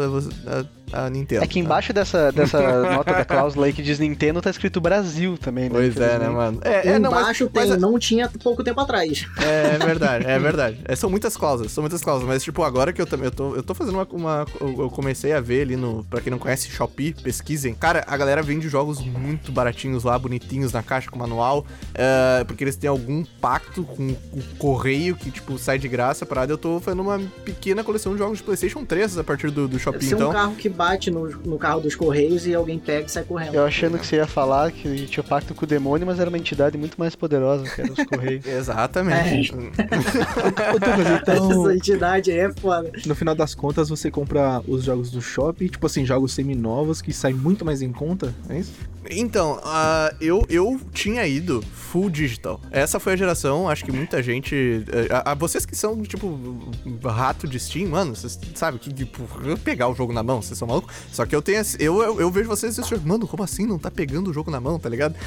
[0.95, 1.43] A, Nintendo.
[1.43, 2.59] É que embaixo dessa, dessa
[2.93, 5.69] nota da cláusula aí que diz Nintendo tá escrito Brasil também, né?
[5.71, 6.59] Pois é, né, mano?
[6.63, 9.25] É, é, não, mas- Embaixo mas tem, não tinha pouco tempo atrás.
[9.39, 10.79] É verdade, é verdade.
[10.85, 12.33] É, são muitas cláusulas, são muitas cláusulas.
[12.35, 15.33] Mas, tipo, agora que eu também eu tô, eu tô fazendo uma, uma- Eu comecei
[15.33, 16.03] a ver ali no.
[16.05, 17.73] Pra quem não conhece, Shopee, pesquisem.
[17.73, 21.65] Cara, a galera vende jogos muito baratinhos lá, bonitinhos na caixa com manual.
[21.93, 26.25] é, porque eles têm algum pacto com o correio que, tipo, sai de graça.
[26.25, 29.67] Parada, eu tô fazendo uma pequena coleção de jogos de PlayStation 3 a partir do,
[29.67, 30.29] do Deve Shopee, ser então.
[30.29, 33.55] um carro que bate no, no carro dos Correios e alguém pega e sai correndo.
[33.55, 36.19] Eu achando que você ia falar que a gente tinha pacto com o demônio, mas
[36.19, 38.45] era uma entidade muito mais poderosa, que era os Correios.
[38.47, 39.51] Exatamente.
[39.51, 42.91] Douglas, então, Essa entidade aí é foda.
[43.05, 47.11] no final das contas, você compra os jogos do shopping, tipo assim, jogos semi-novos que
[47.13, 48.73] saem muito mais em conta, é isso?
[49.11, 52.59] Então, ah, eu, eu tinha ido full digital.
[52.71, 54.83] Essa foi a geração, acho que muita gente.
[54.91, 56.39] eh, A, a vocês que são, tipo,
[57.03, 59.21] rato de Steam, mano, vocês sabem que, tipo,
[59.63, 60.95] pegar o jogo na mão, vocês são malucos?
[61.11, 61.61] Só que eu tenho.
[61.79, 63.65] Eu, eu, eu vejo vocês e fico, mano, como assim?
[63.65, 65.15] Não tá pegando o jogo na mão, tá ligado?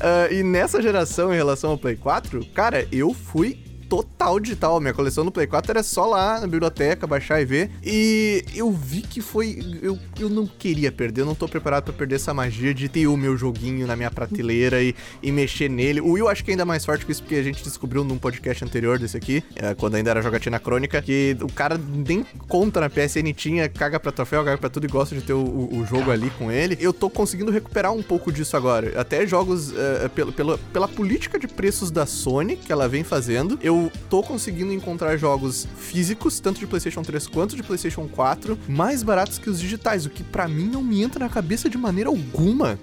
[0.00, 4.80] Ah, e nessa geração, em relação ao Play 4, cara, eu fui total digital.
[4.80, 7.70] Minha coleção no Play 4 era só lá na biblioteca, baixar e ver.
[7.84, 9.78] E eu vi que foi.
[9.82, 13.06] Eu, eu não queria perder, eu não tô preparado pra perder essa magia de ter
[13.06, 16.00] o meu joguinho na minha prateleira e, e mexer nele.
[16.00, 18.18] O Will acho que ainda é mais forte que isso, porque a gente descobriu num
[18.18, 22.80] podcast anterior desse aqui, é, quando ainda era jogatina crônica, que o cara nem conta
[22.80, 25.78] na PSN tinha, caga pra troféu, caga pra tudo e gosta de ter o, o-
[25.80, 26.76] o jogo ali com ele.
[26.80, 28.98] Eu tô conseguindo recuperar um pouco disso agora.
[29.00, 33.58] Até jogos, é, pelo, pela, pela política de preços da Sony que ela vem fazendo,
[33.62, 33.77] eu
[34.08, 39.02] tô tô conseguindo encontrar jogos físicos, tanto de PlayStation 3 quanto de PlayStation 4, mais
[39.04, 42.10] baratos que os digitais, o que pra mim não me entra na cabeça de maneira
[42.10, 42.78] alguma.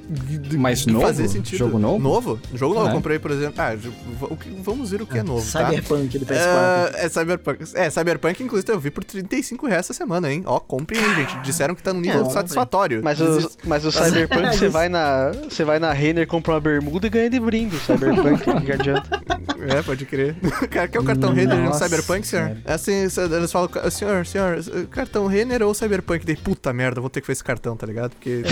[0.58, 1.06] Mas de novo?
[1.06, 1.58] fazer sentido.
[1.58, 2.00] Jogo novo?
[2.00, 2.40] Novo?
[2.54, 2.88] Jogo novo.
[2.88, 2.90] É.
[2.90, 3.56] Eu comprei, por exemplo.
[3.62, 5.66] Ah, jo- o que- vamos ver o que é novo, tá?
[5.68, 6.96] Cyberpunk do PS4.
[6.96, 7.64] É, é Cyberpunk.
[7.74, 10.44] É, Cyberpunk, inclusive, eu vi por 35 reais essa semana, hein?
[10.46, 11.38] Ó, comprem aí, gente.
[11.42, 13.02] Disseram que tá no nível É, satisfatório.
[13.04, 14.72] Mas o, mas o Cyberpunk, você Isso.
[14.72, 15.32] vai na.
[15.50, 17.76] Você vai na Renner, compra uma bermuda e ganha de brinde.
[17.76, 19.24] O Cyberpunk, que adianta.
[19.68, 20.36] É, pode crer.
[20.70, 22.58] Cara, quer o cartão Renner no Nossa, Cyberpunk, senhor?
[22.66, 26.26] É assim, eles falam, senhor, senhor, cartão Renner ou Cyberpunk?
[26.26, 28.12] Daí, puta merda, vou ter que fazer esse cartão, tá ligado?
[28.12, 28.44] Porque.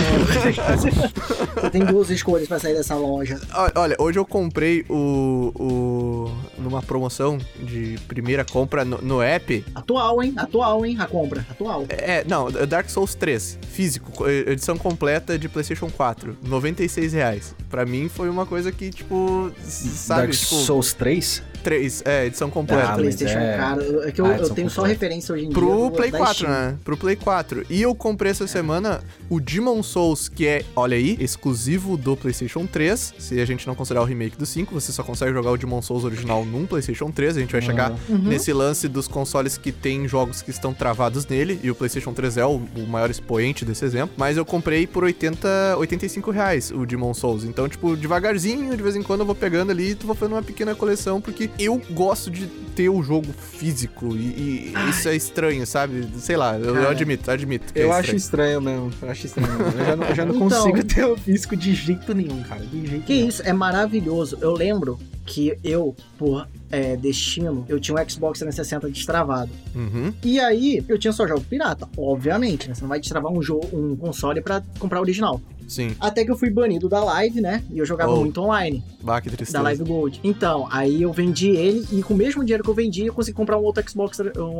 [1.54, 3.40] Você tem duas escolhas pra sair dessa loja.
[3.74, 5.52] Olha, hoje eu comprei o.
[5.54, 9.64] o numa promoção de primeira compra no, no app.
[9.74, 10.32] Atual, hein?
[10.36, 10.96] Atual, hein?
[10.98, 11.44] A compra.
[11.50, 11.84] Atual.
[11.88, 17.54] É, não, Dark Souls 3, físico, co- edição completa de PlayStation 4, 96 reais.
[17.68, 21.42] Pra mim foi uma coisa que, tipo, sabe, Dark tipo, Souls 3?
[21.64, 22.86] 3, é, edição Ah, completa.
[22.88, 24.08] mas PlayStation, é- cara.
[24.08, 25.58] É que eu, Ah, eu tenho só referência hoje em dia.
[25.58, 26.50] Pro Play da 4, Steam.
[26.52, 26.76] né?
[26.84, 27.64] Pro Play 4.
[27.70, 32.66] E eu comprei essa semana o Demon Souls, que é, olha aí, exclusivo do PlayStation
[32.66, 33.14] 3.
[33.18, 35.80] Se a gente não considerar o remake do 5, você só consegue jogar o Demon
[35.82, 37.36] Souls original num PlayStation 3.
[37.36, 38.18] A gente vai chegar Uhum.
[38.18, 41.58] nesse lance dos consoles que tem jogos que estão travados nele.
[41.62, 44.14] E o PlayStation 3 é o, o maior expoente desse exemplo.
[44.18, 47.44] Mas eu comprei por 80, 85 reais o Demon Souls.
[47.44, 50.42] Então, tipo, devagarzinho, de vez em quando eu vou pegando ali e vou fazendo uma
[50.42, 54.16] pequena coleção, porque eu gosto de ter o jogo físico.
[54.16, 56.06] E, e isso é estranho, sabe?
[56.18, 57.72] Sei lá, eu, eu admito, admito.
[57.72, 58.60] que é Eu acho estranho.
[58.60, 58.90] mesmo.
[59.00, 59.78] Eu acho estranho mesmo.
[59.80, 62.64] Eu já não, eu já não Então- consigo ter o físico de jeito nenhum, cara.
[62.64, 63.28] De jeito Que nenhum.
[63.28, 64.38] isso, é maravilhoso.
[64.40, 69.50] Eu lembro que eu, por é, destino, eu tinha um Xbox 360 destravado.
[69.74, 70.12] Uhum.
[70.22, 72.74] E aí, eu tinha só jogo pirata, obviamente, né?
[72.74, 75.40] Você não vai destravar um jogo, um console pra comprar o original.
[75.68, 75.94] Sim.
[76.00, 77.62] Até que eu fui banido da live, né?
[77.70, 78.20] E eu jogava Oh.
[78.20, 79.62] muito online, Bah, que da tristeza.
[79.62, 80.20] Live Gold.
[80.22, 83.36] Então, aí eu vendi ele e com o mesmo dinheiro que eu vendi, eu consegui
[83.36, 84.58] comprar um outro Xbox, um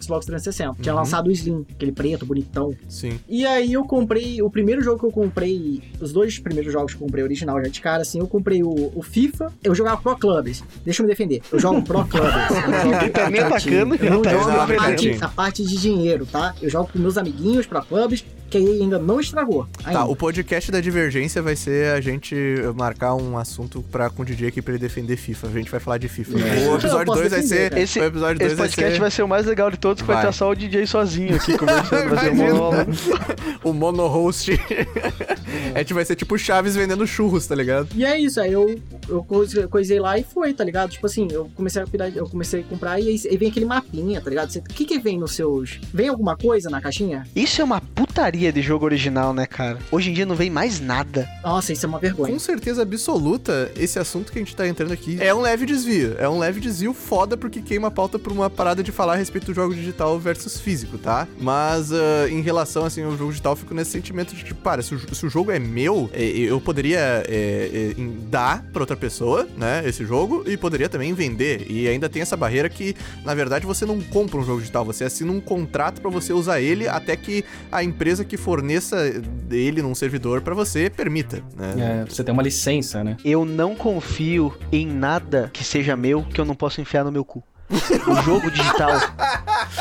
[0.00, 0.76] Xbox 360.
[0.80, 0.98] Tinha Uhum.
[1.00, 2.72] lançado o Slim, aquele preto, bonitão.
[2.88, 3.18] Sim.
[3.28, 7.00] E aí eu comprei, o primeiro jogo que eu comprei, os dois primeiros jogos que
[7.00, 10.16] eu comprei original já de cara, assim, eu comprei o, o FIFA, eu jogava Pro
[10.16, 10.62] Clubs.
[10.84, 11.42] Deixa eu me defender.
[11.50, 12.30] Eu jogo Pro Clubs.
[12.82, 14.78] jogo Tá me atacando, Eu não tá jogo a exatamente.
[14.78, 16.54] parte, a parte de dinheiro, tá?
[16.60, 19.66] Eu jogo com meus amiguinhos Pro Clubs, que aí ainda não estragou.
[19.84, 20.00] Ainda.
[20.00, 22.34] Tá, o podcast da Divergência vai ser a gente
[22.76, 25.48] marcar um assunto pra, com o DJ aqui pra ele defender FIFA.
[25.48, 26.38] A gente vai falar de FIFA.
[26.38, 26.68] É.
[26.68, 27.70] O episódio Eu posso 2 vai ser.
[27.70, 27.82] cara.
[27.82, 29.00] Esse- o episódio 2 Esse vai podcast ser.
[29.00, 30.24] vai ser o mais legal de todos, que vai, Vai.
[30.24, 32.90] estar só o DJ sozinho aqui conversando, vai ser um monólogo.
[33.64, 34.52] o mono-host.
[35.74, 37.88] a gente vai ser tipo Chaves vendendo churros, tá ligado?
[37.94, 38.78] E é isso, aí eu,
[39.08, 40.90] eu coise- coisei lá e foi, tá ligado?
[40.90, 43.66] Tipo assim, eu comecei a cuidar, eu comecei a comprar e aí, aí vem aquele
[43.66, 44.54] mapinha, tá ligado?
[44.54, 45.80] O que que vem nos seus...
[45.92, 47.26] Vem alguma coisa na caixinha?
[47.34, 49.78] Isso é uma putaria de jogo original, né, cara?
[49.90, 51.28] Hoje em dia não vem mais nada.
[51.42, 52.32] Nossa, isso é uma vergonha.
[52.32, 56.16] Com certeza absoluta, esse assunto que a gente tá entrando aqui é um leve desvio.
[56.18, 59.16] É um leve desvio foda porque queima a pauta por uma parada de falar a
[59.16, 61.26] respeito do jogo digital versus físico, tá?
[61.38, 64.82] Mas ah, em relação, assim, ao jogo digital, eu fico nesse sentimento de tipo, para,
[64.82, 67.94] se o, se o jogo é meu, é, eu poderia é, é,
[68.30, 71.66] dar pra outra pessoa, né, esse jogo, e poderia também vender.
[71.70, 72.94] E ainda tem essa barreira que,
[73.24, 76.60] na verdade, você não compra um jogo digital, você assina um contrato pra você usar
[76.60, 78.96] ele até que a empresa que forneça
[79.50, 82.02] ele num servidor pra você permita, né?
[82.02, 83.16] É, você tem uma licença, né?
[83.24, 87.24] Eu não confio em nada que seja meu que eu não possa enfiar no meu
[87.24, 87.42] cu.
[87.70, 88.92] O jogo digital.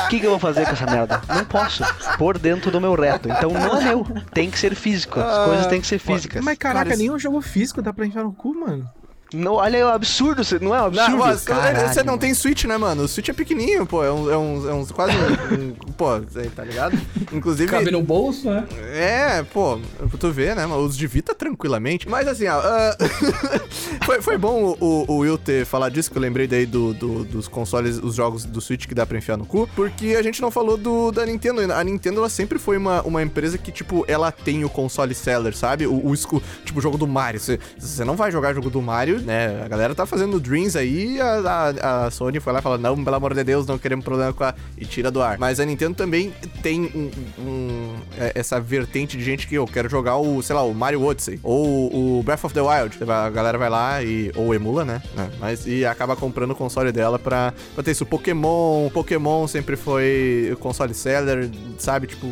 [0.05, 1.21] O que, que eu vou fazer com essa merda?
[1.27, 1.83] Não posso.
[2.17, 3.29] Por dentro do meu reto.
[3.29, 4.05] Então não é meu.
[4.33, 5.19] Tem que ser físico.
[5.19, 6.43] As coisas têm que ser físicas.
[6.43, 8.89] Mas caraca, Cara, nem um jogo físico dá pra enfiar no cu, mano.
[9.33, 10.43] Não, olha aí o absurdo.
[10.43, 11.11] você- Não é um absurdo?
[11.11, 12.17] Não, mas Caralho, você não mano.
[12.19, 13.03] tem Switch, né, mano?
[13.03, 14.03] O Switch é pequenininho, pô.
[14.03, 16.19] É um, é um, é um quase um, um- Pô,
[16.55, 16.99] tá ligado?
[17.31, 17.69] Inclusive.
[17.69, 18.65] Cabe no bolso, né?
[18.93, 19.79] É, pô,
[20.19, 20.83] tu vê, né, mano?
[20.83, 22.07] Os de Vita tranquilamente.
[22.09, 22.59] Mas assim, ó.
[22.59, 22.97] ah,
[24.05, 27.23] foi, foi bom o, o Will ter falado disso, que eu lembrei daí do, do-
[27.23, 29.67] dos consoles, os jogos do Switch que dá pra enfiar no cu.
[29.75, 31.61] Porque a gente não falou do, da Nintendo.
[31.73, 35.55] A Nintendo, ela sempre foi uma, uma empresa que, tipo, ela tem o console seller,
[35.55, 35.87] sabe?
[35.87, 37.39] O, o tipo, o jogo do Mario.
[37.39, 39.61] Você não vai jogar jogo do Mario, né?
[39.63, 41.39] A galera tá fazendo Dreams aí, a,
[41.81, 44.33] a, a Sony foi lá e falou, não, pelo amor de Deus, não queremos problema
[44.33, 44.53] com a...
[44.77, 45.37] E tira do ar.
[45.37, 49.89] Mas a Nintendo também tem um, um- é, essa vertente de gente que, eu quero
[49.89, 52.97] jogar o, sei lá, o Mario Odyssey, ou o Breath of the Wild.
[53.07, 54.31] A galera vai lá e...
[54.35, 55.01] Ou emula, né?
[55.15, 55.29] né?
[55.39, 58.05] Mas, e acaba comprando o console dela pra, pra ter isso.
[58.05, 62.07] Pokémon, Pokémon sempre foi o console seller, sabe?
[62.07, 62.27] Tipo,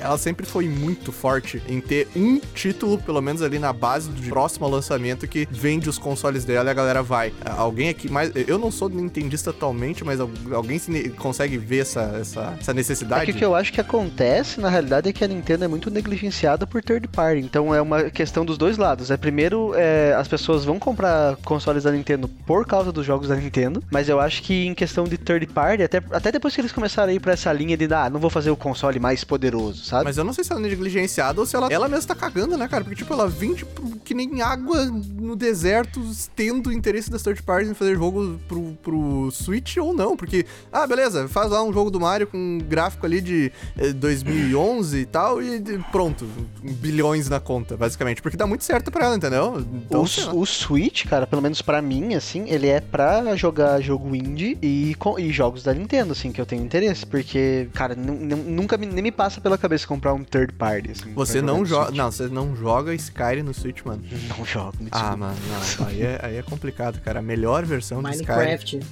[0.00, 4.22] ela sempre foi muito forte em ter um título, pelo menos ali na base do
[4.28, 7.32] próximo lançamento, que vende os consoles consoles dela e a galera vai.
[7.44, 8.32] Alguém aqui mais.
[8.34, 10.80] Eu não sou nintendista atualmente, mas al- alguém
[11.18, 13.26] consegue ver essa, essa, essa É necessidade?
[13.26, 15.90] que o que eu acho que acontece, na realidade, é que a Nintendo é muito
[15.90, 17.40] negligenciada por third party.
[17.40, 19.10] Então é uma questão dos dois lados.
[19.10, 23.36] É primeiro, é, as pessoas vão comprar consoles da Nintendo por causa dos jogos da
[23.36, 23.82] Nintendo.
[23.90, 27.10] Mas eu acho que em questão de third party, até, até depois que eles começaram
[27.10, 30.04] a ir pra essa linha de ah, não vou fazer o console mais poderoso, sabe?
[30.04, 32.56] Mas eu não sei se ela é negligenciada ou se ela, ela mesma tá cagando,
[32.56, 32.82] né, cara?
[32.84, 33.66] Porque, tipo, ela vende
[34.04, 36.00] que nem água no deserto,
[36.34, 40.16] tendo o interesse das third parties em fazer jogo pro, pro Switch ou não.
[40.16, 43.92] Porque, ah, beleza, faz lá um jogo do Mario com um gráfico ali de eh,
[43.92, 46.26] 2011 e tal, e pronto,
[46.62, 48.22] bilhões na conta, basicamente.
[48.22, 49.64] Porque dá muito certo pra ela, entendeu?
[49.86, 54.14] Então, o, o Switch, cara, pelo menos pra mim, assim, ele é pra jogar jogo
[54.14, 57.04] indie e, e jogos da Nintendo, assim, que eu tenho interesse.
[57.06, 60.90] Porque, cara, nu- nu- nunca me, nem me passa pela cabeça comprar um third party,
[60.92, 61.12] assim.
[61.14, 61.90] Você não joga.
[61.90, 64.02] Não, você não joga Skyrim no Switch, mano.
[64.36, 65.16] Não jogo, me Ah, desculpa.
[65.16, 65.36] mano,
[65.78, 65.86] não.
[65.86, 67.18] Aí é, aí é complicado, cara.
[67.20, 68.82] A melhor versão de Skyrim.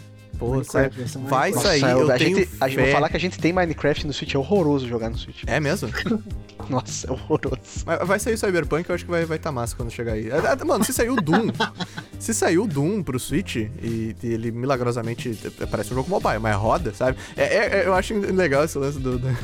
[0.40, 0.52] Pô,
[1.28, 1.80] vai sair.
[1.82, 2.92] Nossa, eu a tenho gente, a gente, vou fé.
[2.92, 5.42] falar que a gente tem Minecraft no Switch, é horroroso jogar no Switch.
[5.46, 5.90] É mesmo?
[6.68, 7.60] Nossa, é horroroso.
[7.84, 10.30] Mas vai sair o Cyberpunk, eu acho que vai vai tá massa quando chegar aí.
[10.32, 11.48] Ah, ah, Mano, se saiu o Doom.
[12.18, 15.38] se saiu o Doom pro Switch e, e ele milagrosamente
[15.70, 17.18] parece um jogo mobile, mas roda, sabe?
[17.36, 19.28] É, é- é- eu acho legal esse lance do, do,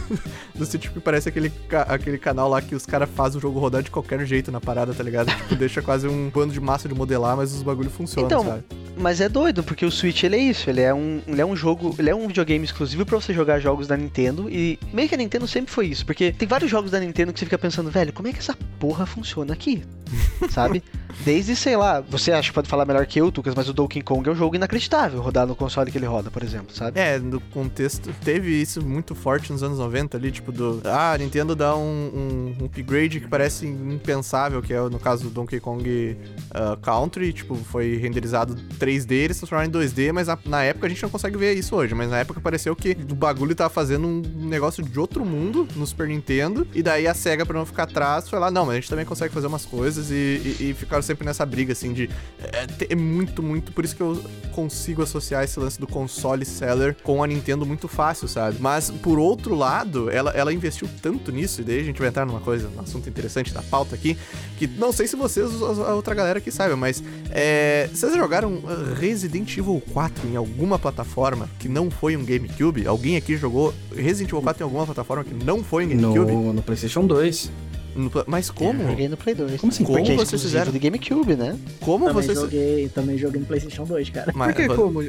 [0.55, 1.53] do Switch, porque parece aquele,
[1.89, 4.95] aquele canal lá que os caras fazem o jogo rodar de qualquer jeito na parada,
[4.95, 5.27] tá ligado?
[5.35, 8.65] Tipo, deixa quase um bando de massa de modelar, mas os bagulho funcionam, Então, sabe?
[8.99, 11.55] Mas é doido, porque o Switch ele é isso, ele é um, ele é um
[11.55, 15.15] jogo, ele é um videogame exclusivo pra você jogar jogos da Nintendo e meio que
[15.15, 17.91] a Nintendo sempre foi isso, porque tem vários jogos da Nintendo que você fica pensando,
[17.91, 19.83] velho, como é que essa porra funciona aqui?
[20.51, 20.83] Sabe?
[21.25, 24.03] Desde, sei lá, você acha que pode falar melhor que eu, Tucas, mas o Donkey
[24.03, 27.01] Kong é um jogo inacreditável rodar no console que ele roda, por exemplo, sabe?
[27.01, 30.81] É, no contexto, teve isso muito forte nos anos 90 ali, tipo, do.
[30.85, 35.31] Ah, a Nintendo dá um, um upgrade que parece impensável, que é no caso do
[35.31, 36.17] Donkey Kong
[36.51, 40.91] ah, Country, tipo, foi renderizado 3D, eles transformaram em 2D, mas na, na época a
[40.91, 44.07] gente não consegue ver isso hoje, mas na época pareceu que o bagulho tava fazendo
[44.07, 47.85] um negócio de outro mundo no Super Nintendo, e daí a SEGA, pra não ficar
[47.85, 50.15] atrás, foi lá, não, mas a gente também consegue fazer umas coisas, e,
[50.61, 52.09] e- e ficaram sempre nessa briga, assim, de.
[52.43, 53.73] É, é muito, muito.
[53.73, 57.89] Por isso que eu consigo associar esse lance do console seller com a Nintendo muito
[57.89, 58.57] fácil, sabe?
[58.61, 62.25] Mas, por outro lado, ela, ela investiu tanto nisso, e daí a gente vai entrar
[62.25, 64.17] numa coisa, um assunto interessante da pauta aqui,
[64.59, 68.95] que não sei se vocês, a outra galera que saiba, mas é, vocês jogaram uh,
[68.99, 72.87] Resident Evil 4 em alguma plataforma que não foi um GameCube?
[72.87, 76.33] Alguém aqui jogou Resident Evil 4 em alguma plataforma que não foi um GameCube?
[76.33, 77.51] No, no PlayStation 2.
[77.97, 78.83] No mas como?
[78.83, 79.61] Eu joguei no Play 2.
[79.61, 79.85] Como assim?
[79.85, 80.71] Porque Como é vocês fizeram?
[80.71, 81.59] de GameCube, né?
[81.81, 82.39] Como Também vocês...
[82.39, 84.33] joguei, também joguei no PlayStation 2, cara.
[84.35, 85.03] Mas- Por que mas- como?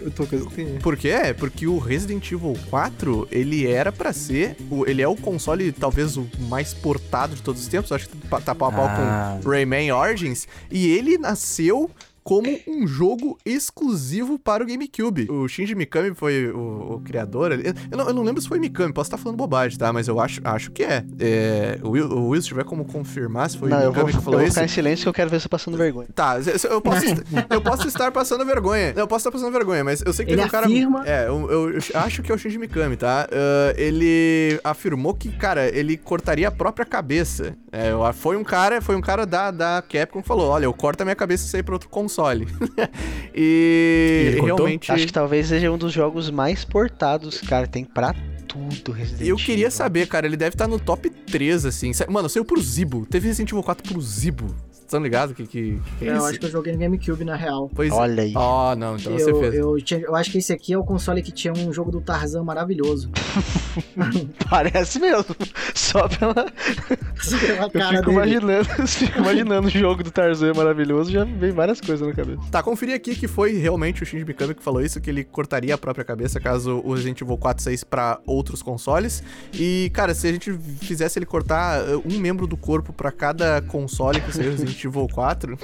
[0.55, 1.13] Tem- Por quê?
[1.37, 6.15] Porque o Resident Evil 4, ele era pra ser, o- ele é o console talvez
[6.17, 9.39] o mais portado de todos os tempos, acho que tá tá pau a pau Ah.
[9.43, 11.89] com Rayman Origins, e ele nasceu
[12.27, 15.27] como um jogo exclusivo para o GameCube.
[15.31, 17.53] O Shinji Mikami foi o, o criador.
[17.53, 19.93] ele- Eu não, eu não lembro se foi Mikami, posso estar falando bobagem, tá?
[19.93, 21.05] Mas eu acho, acho que é.
[21.19, 24.03] É, o, Will, o Will, se tiver como confirmar se foi não, o eu vou,
[24.03, 24.55] Mikami que eu falou vou isso.
[24.55, 26.09] ficar em silêncio que eu quero ver você passando vergonha.
[26.13, 26.37] Tá,
[26.69, 28.93] eu posso, est- eu posso estar passando vergonha.
[28.93, 30.65] Eu posso estar passando vergonha, mas eu sei que Ele teve um cara.
[30.65, 33.29] afirma- É, eu, eu- eu acho que é o Shinji Mikami, tá?
[33.31, 37.55] Ah, ele afirmou que, cara, ele cortaria a própria cabeça.
[37.71, 40.73] É, eu- foi um cara, foi um cara da, da Capcom que falou: olha, eu
[40.73, 42.16] corto a minha cabeça e sair pra outro console.
[43.35, 44.57] e, E cortou?
[44.57, 44.91] realmente.
[44.91, 47.67] Acho que talvez seja um dos jogos mais portados, cara.
[47.67, 48.13] Tem pra
[48.47, 49.71] tudo Resident Eu queria Evil.
[49.71, 51.91] saber, cara, ele deve estar no top 3, assim.
[52.09, 53.05] Mano, saiu pro Zibo.
[53.05, 54.45] Teve Resident Evil 4 pro Zibo.
[54.47, 56.25] Vocês estão ligados que, que, que é eu isso?
[56.27, 57.69] acho que eu joguei no GameCube, na real.
[57.75, 58.31] Pois Olha aí.
[58.35, 59.53] Ó, não, então você Eu, fez.
[59.53, 61.99] eu, tinha- eu acho que esse aqui é o console que tinha um jogo do
[61.99, 63.09] Tarzan maravilhoso.
[64.49, 65.25] Parece mesmo.
[65.73, 66.33] Só pela.
[66.33, 68.11] Pela Eu cara fico dele.
[68.11, 72.41] imaginando, eu fico imaginando o jogo do Tarzan maravilhoso, já vem várias coisas na cabeça.
[72.51, 75.73] Tá, conferi aqui que foi realmente o Shinji Mikami que falou isso, que ele cortaria
[75.75, 79.21] a própria cabeça caso o Resident Evil 4 saísse pra outros consoles.
[79.53, 83.61] E, cara, se a gente fizesse ele cortar uh, um membro do corpo pra cada
[83.63, 85.57] console que saiu Resident Evil 4,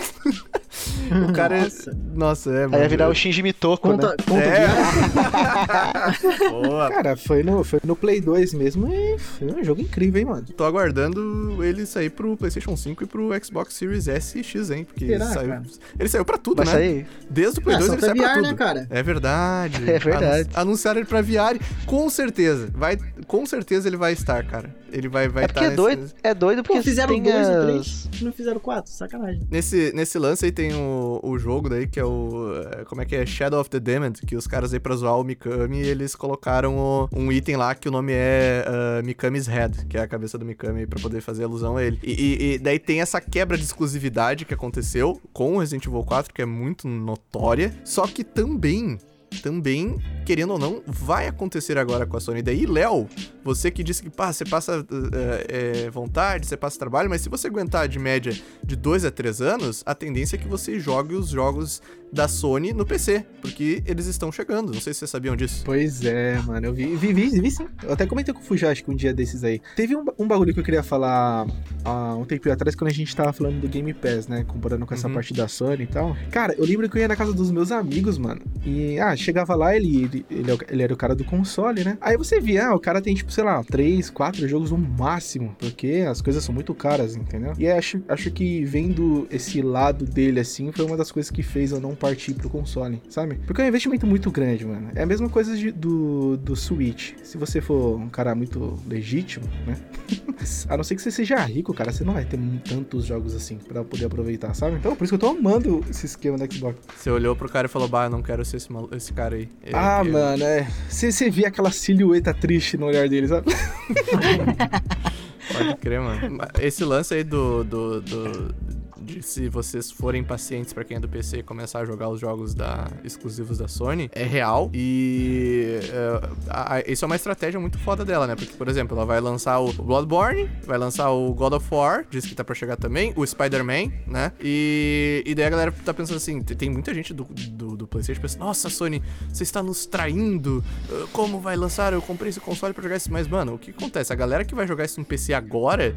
[1.30, 1.60] o cara...
[1.64, 1.92] Nossa.
[1.92, 1.94] É...
[2.16, 2.76] Nossa, é, mano.
[2.76, 4.16] Aí ia virar o Shinji Mitoko, Conta, né?
[4.28, 4.68] conta É.
[4.68, 6.90] de- Boa.
[6.90, 10.44] Cara, foi no, foi no Play 2 mesmo e foi um jogo incrível, hein, mano.
[10.56, 14.84] Tô aguardando ele sair pro PlayStation 5 e pro Xbox Series S e X, hein?
[14.86, 15.48] Porque Será, saiu...
[15.50, 15.64] cara?
[16.00, 16.72] ele saiu pra tudo, Vai né?
[16.72, 17.08] sair.
[17.30, 18.48] Desde o Play Ah, 2 só ele pra sai pra VR, tudo.
[18.48, 18.88] né, cara?
[18.90, 19.90] É verdade.
[19.92, 20.50] É verdade.
[20.54, 21.60] Anun- Anunciaram ele pra VR.
[21.86, 22.63] Com certeza.
[22.72, 22.98] Vai,
[23.28, 24.74] com certeza ele vai estar, cara.
[24.92, 27.48] Ele vai vai É porque estar é doido, é doido porque Pô, fizeram tem dois
[27.48, 27.64] as...
[27.66, 29.42] três, não fizeram quatro, sacanagem.
[29.50, 32.54] Nesse, nesse lance aí tem o, o jogo daí que é o.
[32.80, 33.26] é, Como é que é?
[33.26, 37.10] Shadow of the Damned, que os caras aí pra zoar o Mikami, eles colocaram o-
[37.12, 40.46] um item lá que o nome é ah, Mikami's Head, que é a cabeça do
[40.46, 42.00] Mikami, pra poder fazer alusão a ele.
[42.04, 46.04] E, e- e daí tem essa quebra de exclusividade que aconteceu com o Resident Evil
[46.04, 47.74] 4, que é muito notória.
[47.84, 48.98] Só que também.
[49.42, 52.42] Também, querendo ou não, vai acontecer agora com a Sony.
[52.42, 53.08] Daí, Léo,
[53.44, 57.30] você que disse que pá, você passa é, é, vontade, você passa trabalho, mas se
[57.30, 58.34] você aguentar de média
[58.64, 61.82] de 2 a 3 anos, a tendência é que você jogue os jogos
[62.12, 64.72] da Sony no PC, porque eles estão chegando.
[64.72, 65.64] Não sei se vocês sabiam disso.
[65.66, 66.68] Pois é, mano.
[66.68, 67.66] Eu vi, vi, vi, vi sim.
[67.82, 69.60] Eu até comentei com o Fujashi um dia desses aí.
[69.76, 71.48] Teve um, um bagulho que eu queria falar
[71.84, 74.44] há um tempo atrás, quando a gente tava falando do Game Pass, né?
[74.48, 75.16] Comparando com essa Uhum.
[75.16, 76.16] parte da Sony e tal.
[76.30, 78.42] Cara, eu lembro que eu ia na casa dos meus amigos, mano.
[78.64, 81.98] E, ah, chegava lá, ele, ele, ele, é ele era o cara do console, né?
[82.02, 85.56] Aí você via, ah, o cara tem, tipo, sei lá, três, quatro jogos no máximo.
[85.60, 87.54] Porque as coisas são muito caras, entendeu?
[87.58, 91.72] E acho, acho que vendo esse lado dele, assim, foi uma das coisas que fez
[91.72, 93.40] eu não partir pro console, sabe?
[93.46, 94.90] Porque é um investimento muito grande, mano.
[94.96, 97.14] É a mesma coisa de- do, do Switch.
[97.24, 99.78] Se você for um cara muito legítimo, né?
[100.70, 103.58] a não ser que você seja rico, cara, você não vai ter tantos jogos assim
[103.58, 104.76] pra poder aproveitar, sabe?
[104.78, 106.80] Então, por isso que eu tô amando esse esquema da Xbox.
[106.96, 109.50] Você olhou pro cara e falou, bah, eu não quero ser esse, esse cara aí.
[109.72, 110.68] Ah, eu- mano, é.
[110.90, 113.52] Você, via aquela silhueta triste no olhar dele, sabe?
[115.52, 116.38] Pode crer, mano.
[116.60, 118.56] Esse lance aí do, do, do-
[119.04, 122.20] de se vocês forem pacientes pra quem é do PC e começar a jogar os
[122.20, 124.70] jogos da, exclusivos da Sony, é real.
[124.74, 128.36] E é, a- a- isso é uma estratégia muito foda dela, né?
[128.36, 132.26] Porque, por exemplo, ela vai lançar o Bloodborne, vai lançar o God of War, diz
[132.26, 134.32] que tá pra chegar também, o Spider-Man, né?
[134.42, 137.88] E, e daí a galera tá pensando assim, tem tem muita gente do, do, do
[137.88, 139.02] PlayStation pensando, nossa, Sony,
[139.32, 141.94] você está nos traindo, Uh, como vai lançar?
[141.94, 143.12] Eu comprei esse console pra jogar isso.
[143.12, 144.12] Mas, mano, o que acontece?
[144.14, 145.96] A galera que vai jogar isso no PC agora,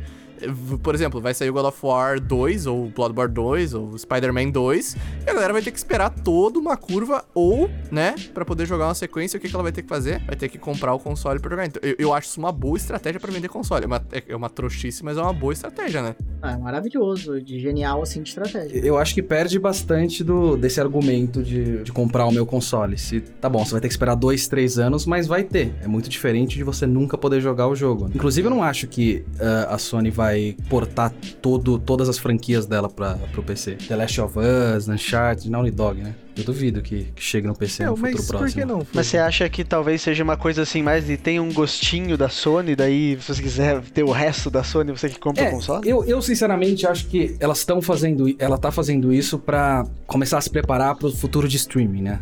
[0.82, 4.96] por exemplo, vai sair o God of War 2, ou Bloodborne 2, ou Spider-Man 2,
[5.26, 8.86] e a galera vai ter que esperar toda uma curva, ou, né, pra poder jogar
[8.86, 10.22] uma sequência, o que, que ela vai ter que fazer?
[10.26, 11.66] Vai ter que comprar o console pra jogar.
[11.66, 13.84] Então, eu, eu acho isso uma boa estratégia pra vender console.
[13.84, 16.14] É uma, é- é uma trouxice, mas é uma boa estratégia, né?
[16.42, 18.78] Ah, é maravilhoso, de genial assim de estratégia.
[18.78, 22.98] Eu acho que perde bastante do, desse argumento de, de comprar o meu console.
[22.98, 25.74] Se, tá bom, você vai ter que esperar dois, três anos, mas vai ter.
[25.82, 28.10] É muito diferente de você nunca poder jogar o jogo.
[28.14, 30.25] Inclusive, eu não acho que ah, a Sony vai
[30.68, 33.76] portar todo, todas as franquias dela pra, pro PC.
[33.76, 36.14] The Last of Us, Uncharted, Naughty Dog, né?
[36.36, 38.60] Eu duvido que, que chegue no PC É, no mas futuro por próximo.
[38.60, 38.86] que não?
[38.92, 42.28] Mas você acha que talvez seja uma coisa assim, mais de tem um gostinho da
[42.28, 45.50] Sony, daí se você quiser ter o resto da Sony, você que compra o É,
[45.50, 45.88] console?
[45.88, 50.40] eu, eu sinceramente acho que elas estão fazendo, ela tá fazendo isso pra começar a
[50.40, 52.20] se preparar pro futuro de streaming, né?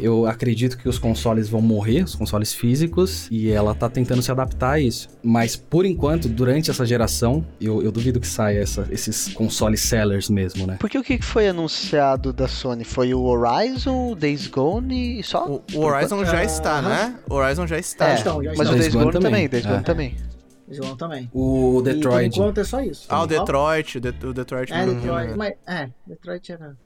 [0.00, 4.30] Eu acredito que os consoles vão morrer, os consoles físicos, e ela tá tentando se
[4.30, 5.08] adaptar a isso.
[5.22, 10.30] Mas por enquanto, durante essa geração, eu, eu duvido que saia essa- esses consoles sellers
[10.30, 10.76] mesmo, né?
[10.80, 12.82] Porque o que foi anunciado da Sony?
[12.84, 13.49] Foi o Horizon,
[13.86, 15.46] o Days Gone e só?
[15.46, 17.18] O, o Horizon já está, né?
[17.28, 18.10] O Horizon já está.
[18.10, 18.62] É, Então, já mas está.
[18.62, 19.48] o Days Days Gone Gone também, também.
[19.48, 19.68] Days É.
[19.68, 20.16] Gone também.
[20.96, 21.28] Também.
[21.34, 22.36] O E por Detroit.
[22.38, 23.06] enquanto é só isso.
[23.08, 23.26] Ah, o?
[23.26, 24.72] Detroit, o, Det- o Detroit.
[24.72, 25.36] É, Detroit.
[25.36, 26.76] Mas, é, Detroit era.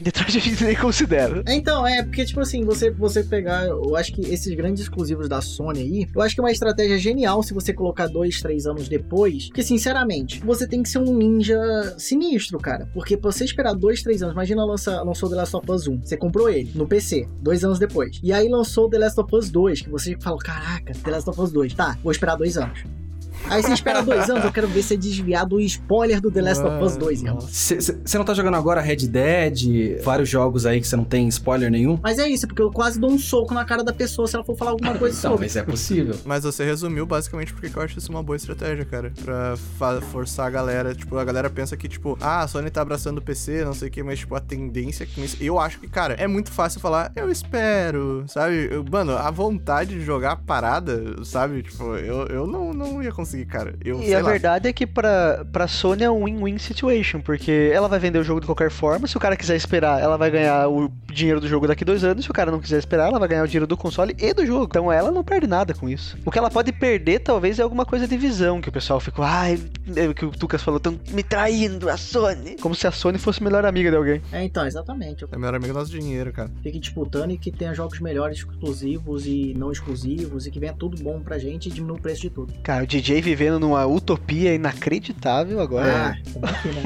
[0.00, 1.42] Detroit a gente nem considera.
[1.48, 3.66] Então, é, porque, tipo assim, você, você pegar.
[3.66, 6.98] Eu acho que esses grandes exclusivos da Sony aí, eu acho que é uma estratégia
[6.98, 9.46] genial se você colocar dois, três anos depois.
[9.46, 11.58] Porque, sinceramente, você tem que ser um ninja
[11.98, 12.88] sinistro, cara.
[12.92, 16.00] Porque pra você esperar dois, três anos, imagina lança, lançou The Last of Us 1.
[16.04, 18.20] Você comprou ele no PC, dois anos depois.
[18.22, 21.40] E aí lançou The Last of Us 2, que você fala, caraca, The Last of
[21.40, 21.74] Us 2.
[21.74, 23.03] Tá, vou esperar dois anos.
[23.48, 26.62] Aí você espera dois anos, eu quero ver você desviar do spoiler do The Last
[26.64, 27.38] of Us 2, irmão.
[27.40, 31.70] Você não tá jogando agora Red Dead, vários jogos aí que você não tem spoiler
[31.70, 31.98] nenhum?
[32.02, 34.44] Mas é isso, porque eu quase dou um soco na cara da pessoa se ela
[34.44, 35.46] for falar alguma coisa Não, sobre.
[35.46, 36.16] mas é possível.
[36.24, 39.12] Mas você resumiu basicamente porque que eu acho isso uma boa estratégia, cara.
[39.24, 40.94] Pra forçar a galera.
[40.94, 43.88] Tipo, a galera pensa que, tipo, ah, a Sony tá abraçando o PC, não sei
[43.88, 45.36] o que, mas, tipo, a tendência com isso.
[45.40, 48.68] Eu acho que, cara, é muito fácil falar, eu espero, sabe?
[48.70, 51.62] Eu- mano, a vontade de jogar a parada, sabe?
[51.62, 53.74] Tipo, eu, eu não, não ia conseguir, cara.
[53.82, 54.30] Eu, E a lá.
[54.30, 58.22] verdade é que pra, pra Sony é um win-win situation, porque ela vai vender o
[58.24, 61.48] jogo de qualquer forma, se o cara quiser esperar, ela vai ganhar o dinheiro do
[61.48, 63.66] jogo daqui dois anos, se o cara não quiser esperar, ela vai ganhar o dinheiro
[63.66, 64.64] do console e do jogo.
[64.64, 66.18] Então ela não perde nada com isso.
[66.24, 69.24] O que ela pode perder, talvez, é alguma coisa de visão, que o pessoal ficou,
[69.24, 69.58] ai,
[69.96, 72.56] é o que o Tucas falou, tão me traindo a Sony.
[72.60, 74.22] Como se a Sony fosse a melhor amiga de alguém.
[74.32, 75.24] É, então, exatamente.
[75.30, 76.50] É melhor amigo do nosso dinheiro, cara.
[76.62, 81.02] Fique disputando e que tenha jogos melhores exclusivos e não exclusivos e que venha tudo
[81.02, 82.52] bom pra gente e diminua o preço de tudo.
[82.62, 86.16] Cara, o DJ vivendo numa utopia inacreditável agora.
[86.42, 86.82] Ah, aqui, né?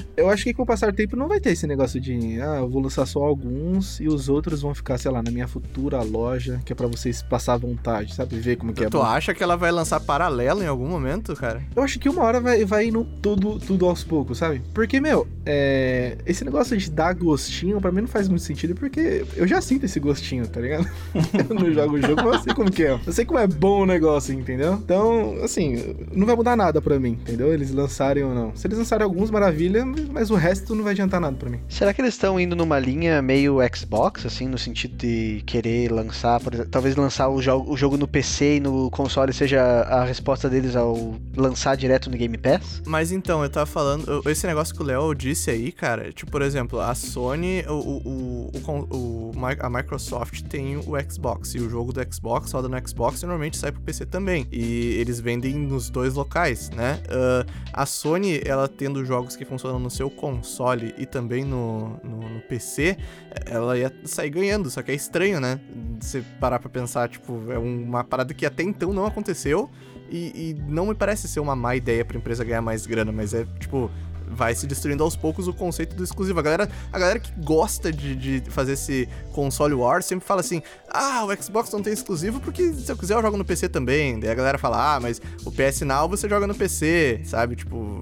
[0.16, 2.58] Eu acho que com o passar do tempo não vai ter esse negócio de, ah,
[2.58, 6.02] eu vou lançar só alguns e os outros vão ficar, sei lá, na minha futura
[6.02, 8.36] loja, que é pra vocês passar à vontade, sabe?
[8.38, 9.04] Ver como que é tu bom.
[9.04, 11.62] acha que ela vai lançar paralelo em algum momento, cara?
[11.74, 14.62] Eu acho que uma hora vai, vai indo tudo, tudo aos poucos, sabe?
[14.74, 19.24] Porque, meu, é, esse negócio de dar gostinho, pra mim não faz muito sentido, porque
[19.36, 20.88] eu já sinto esse gostinho, tá ligado?
[21.48, 22.98] eu não jogo o jogo, mas eu sei como que é.
[23.06, 24.74] Eu sei como é bom o negócio, entendeu?
[24.74, 27.52] Então, assim, não vai mudar nada pra mim, entendeu?
[27.52, 28.54] Eles lançarem ou não.
[28.54, 31.60] Se eles lançarem alguns, maravilha, mas o resto não vai adiantar nada pra mim.
[31.68, 36.40] Será que eles estão indo numa linha meio Xbox, assim, no sentido de querer lançar,
[36.40, 40.04] por exemplo, talvez lançar o, jo o jogo no PC e no console seja a
[40.04, 42.82] resposta deles ao lançar direto no Game Pass?
[42.86, 46.42] Mas então, eu tava falando, esse negócio que o Léo disse aí, cara, tipo, por
[46.42, 48.50] exemplo, a Sony, o, o,
[48.90, 53.26] o- a Microsoft tem o Xbox, e o jogo do Xbox roda no Xbox e
[53.26, 54.46] normalmente sai pro PC também.
[54.52, 57.00] E eles vendem nos dois locais, né?
[57.08, 57.46] Ah,
[57.82, 62.40] a Sony, ela tendo jogos que funcionam no seu console e também no, no, no
[62.42, 62.96] PC,
[63.46, 65.60] ela ia sair ganhando, só que é estranho, né?
[66.00, 69.70] Você parar pra pensar, tipo, é uma parada que até então não aconteceu.
[70.10, 73.32] E, e não me parece ser uma má ideia pra empresa ganhar mais grana, mas
[73.32, 73.90] é tipo.
[74.30, 76.38] Vai se destruindo aos poucos o conceito do exclusivo.
[76.38, 80.62] A galera, a galera que gosta de, de fazer esse console war sempre fala assim:
[80.88, 84.18] ah, o Xbox não tem exclusivo porque se eu quiser eu jogo no PC também.
[84.18, 87.56] Daí a galera fala: ah, mas o PS Now você joga no PC, sabe?
[87.56, 88.00] Tipo,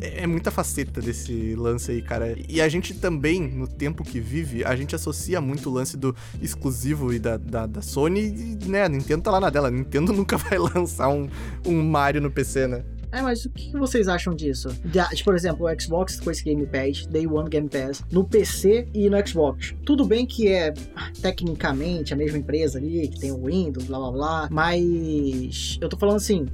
[0.00, 2.36] é, é muita faceta desse lance aí, cara.
[2.48, 6.14] E a gente também, no tempo que vive, a gente associa muito o lance do
[6.40, 9.68] exclusivo e da, da, da Sony e, né, a Nintendo tá lá na dela.
[9.68, 11.28] A Nintendo nunca vai lançar um,
[11.66, 12.84] um Mario no PC, né?
[13.12, 14.68] É, mas o que vocês acham disso?
[14.84, 18.88] De, por exemplo, o Xbox com esse Game Pass, Day One Game Pass, no PC
[18.92, 19.74] e no Xbox.
[19.84, 23.98] Tudo bem que é ah, tecnicamente a mesma empresa ali, que tem o Windows, blá
[23.98, 26.46] blá blá, mas eu tô falando assim.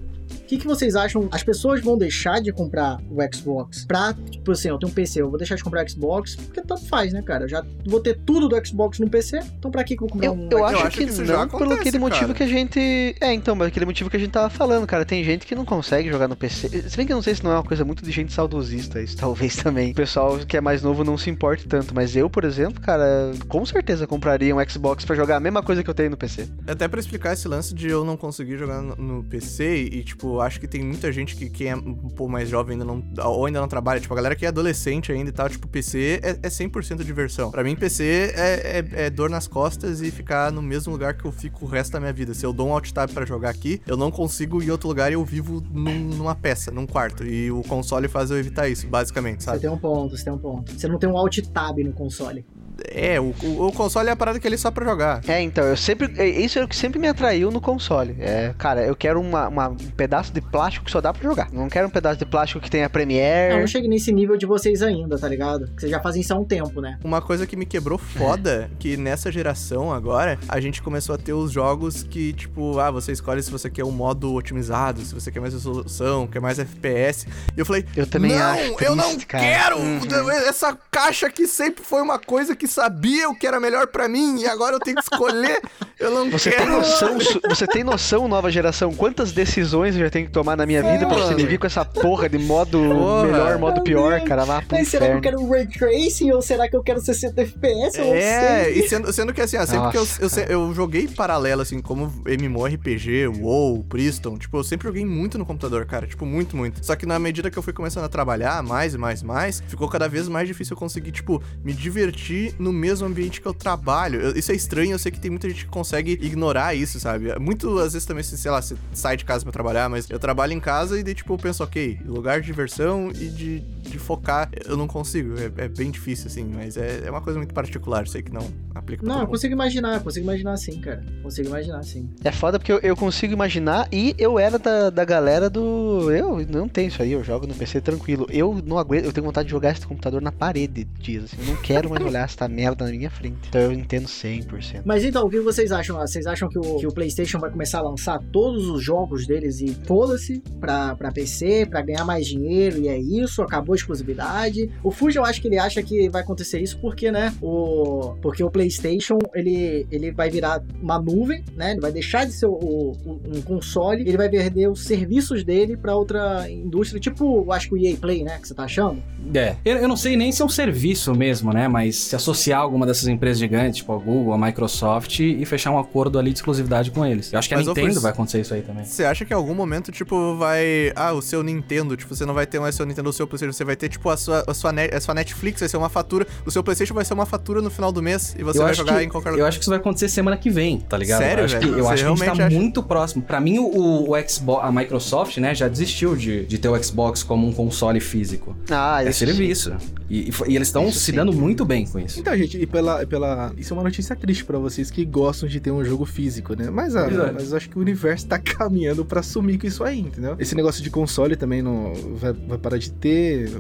[0.53, 1.31] O que, que vocês acham?
[1.33, 5.23] As pessoas vão deixar de comprar o Xbox pra, tipo assim, eu tenho um PC,
[5.23, 7.45] eu vou deixar de comprar o Xbox, porque tanto faz, né, cara?
[7.45, 10.11] Eu já vou ter tudo do Xbox no PC, então pra que que eu vou
[10.11, 12.35] comprar Eu, um eu acho, que, que não, pelo acontece, aquele motivo cara.
[12.35, 13.17] que a gente.
[13.19, 15.07] É, então, mas aquele motivo que a gente tava falando, cara.
[15.07, 16.69] Tem gente que não consegue jogar no PC.
[16.87, 19.01] Se bem que eu não sei se não é uma coisa muito de gente saudosista,
[19.01, 19.93] isso talvez também.
[19.93, 21.95] O pessoal que é mais novo não se importe tanto.
[21.95, 25.83] Mas eu, por exemplo, cara, com certeza compraria um Xbox pra jogar a mesma coisa
[25.83, 26.47] que eu tenho no PC.
[26.67, 30.42] Até pra explicar esse lance de eu não conseguir jogar no, no PC e, tipo,
[30.43, 33.47] acho que tem muita gente que, que é um pouco mais jovem ainda não, ou
[33.47, 34.01] ainda não trabalha.
[34.01, 37.51] Tipo, a galera que é adolescente ainda e tal, tipo, PC é, é 100% diversão.
[37.51, 41.25] Pra mim, PC é, é, é dor nas costas e ficar no mesmo lugar que
[41.25, 42.35] eu fico o resto da minha vida.
[42.35, 45.11] Se eu dou um alt tab pra jogar aqui, eu não consigo ir outro lugar
[45.11, 47.25] e eu vivo num- numa peça, num quarto.
[47.25, 49.61] E o console faz eu evitar isso, basicamente, Você sabe?
[49.61, 50.73] tem um ponto, você tem um ponto.
[50.73, 52.45] Você não tem um Alt Tab no console.
[52.91, 55.21] É, o, o, console é a parada que ele é só pra jogar.
[55.29, 56.13] É, então, eu sempre.
[56.19, 58.17] é, Isso é o que sempre me atraiu no console.
[58.21, 61.49] É, cara, eu quero uma, uma- um pedaço de plástico que só dá pra jogar.
[61.53, 63.55] Não quero um pedaço de plástico que tenha Não, Premiere.
[63.55, 65.67] eu não cheguei nesse nível de vocês ainda, tá ligado?
[65.75, 66.99] Que vocês já fazem isso há um tempo, né?
[67.05, 71.33] Uma coisa que me quebrou foda, que nessa geração agora, a gente começou a ter
[71.33, 75.31] os jogos que, tipo, ah, você escolhe se você quer um modo otimizado, se você
[75.31, 77.27] quer mais resolução, quer mais FPS.
[77.57, 78.85] E eu falei, Eu também não, acho.
[78.85, 79.45] eu não cara.
[79.45, 79.79] quero!
[79.79, 80.31] Uhum.
[80.31, 84.41] Essa caixa aqui sempre foi uma coisa que sabia o que era melhor pra mim,
[84.41, 85.61] e agora eu tenho que escolher.
[85.99, 86.65] Eu não Você quero.
[86.65, 87.19] tem noção,
[87.49, 91.07] você tem noção, nova geração, quantas decisões eu já tenho que tomar na minha vida
[91.07, 91.49] pra você me mano.
[91.49, 93.25] vir com essa porra de modo Porra.
[93.27, 94.29] melhor, modo pior, Deus.
[94.29, 97.01] cara, vá pro Mas será que eu quero Ray Tracing ou será que eu quero
[97.01, 97.99] 60 FPS?
[97.99, 98.73] Eu não É, sei.
[98.85, 101.81] e sendo, sendo que assim, ó, sempre que eu, Nossa, eu, eu joguei paralelo, assim,
[101.81, 106.85] como MMORPG, WoW, Priston, tipo, eu sempre joguei muito no computador, cara, tipo, muito, muito.
[106.85, 109.63] Só que na medida que eu fui começando a trabalhar mais e mais e mais,
[109.69, 113.55] ficou cada vez mais difícil eu conseguir, tipo, me divertir no mesmo ambiente que eu
[113.55, 114.21] trabalho.
[114.21, 117.39] Eu- isso é estranho, eu sei que tem muita gente que consegue ignorar isso, sabe?
[117.39, 120.53] Muito, às vezes também, sei lá, você sai de casa pra trabalhar, mas eu trabalho
[120.53, 124.49] em casa e daí, tipo, eu penso, ok, lugar de diversão e de, de focar,
[124.67, 128.07] eu não consigo, é, é bem difícil, assim, mas é, é uma coisa muito particular,
[128.09, 131.05] sei que não aplica pra Não, todo eu consigo imaginar, eu consigo imaginar sim, cara.
[131.23, 132.09] Consigo imaginar sim.
[132.25, 136.11] É foda porque eu, eu consigo imaginar e eu era da, da galera do.
[136.11, 138.27] Eu não tenho isso aí, eu jogo no PC tranquilo.
[138.31, 141.37] Eu não aguento, eu tenho vontade de jogar esse computador na parede dias, assim.
[141.41, 143.49] Eu não quero mais olhar essa merda na minha frente.
[143.49, 144.83] Então eu entendo 100%.
[144.85, 145.99] Mas então, o que vocês acham?
[146.01, 149.27] Ah, Vocês acham que o, que o PlayStation vai começar a lançar todos os jogos
[149.27, 153.43] deles e foda-se pra, pra PC, pra ganhar mais dinheiro e é isso?
[153.43, 154.71] Acabou a exclusividade.
[154.83, 158.43] O Fuji eu acho que ele acha que vai acontecer isso porque, né, o porque
[158.43, 161.73] o PlayStation, ele ele vai virar uma nuvem, né?
[161.73, 165.77] Ele vai deixar de ser o, o- um console, ele vai perder os serviços dele
[165.77, 169.03] pra outra indústria, tipo, eu acho que o EA Play, né, que você tá achando?
[169.35, 169.57] É.
[169.65, 171.69] Eu, eu não sei nem se é um serviço mesmo, né?
[171.69, 175.71] Mas se associar a alguma dessas empresas gigantes, tipo a Google, a Microsoft, e fechar
[175.71, 177.33] um acordo ali de exclusividade com eles.
[177.33, 178.85] Eu acho que a Mas, ô, Nintendo vai acontecer isso aí também.
[178.85, 180.93] Você acha que em algum momento, tipo, vai.
[180.97, 183.53] Ah, o seu Nintendo, tipo, você não vai ter mais seu Nintendo, o seu PlayStation,
[183.53, 186.27] você vai ter, tipo, a sua, a sua, a sua Netflix, vai ser uma fatura.
[186.47, 188.75] O seu PlayStation vai ser uma fatura no final do mês e você eu vai
[188.75, 189.49] jogar que, em qualquer Eu lugar.
[189.49, 191.21] acho que isso vai acontecer semana que vem, tá ligado?
[191.21, 191.73] Sério, eu acho velho?
[191.75, 192.57] Que, eu Você acho que a gente tá acha?
[192.57, 193.23] muito próximo.
[193.23, 197.23] Pra mim, o, o Xbox, a Microsoft, né, já desistiu de, de ter o Xbox
[197.23, 198.57] como um console físico.
[198.71, 199.73] Ah, É serviço.
[200.09, 202.22] E, e, e eles estão se dando muito bem com isso.
[202.23, 203.53] Então, gente, e pela, pela.
[203.59, 206.71] Isso é uma notícia triste pra vocês que gostam de ter um jogo físico, né?
[206.71, 209.99] Mas, ah, mas eu acho que o universo tá caminhando pra sumir com isso aí,
[209.99, 210.37] entendeu?
[210.39, 213.51] Esse negócio de console também não vai, vai parar de ter.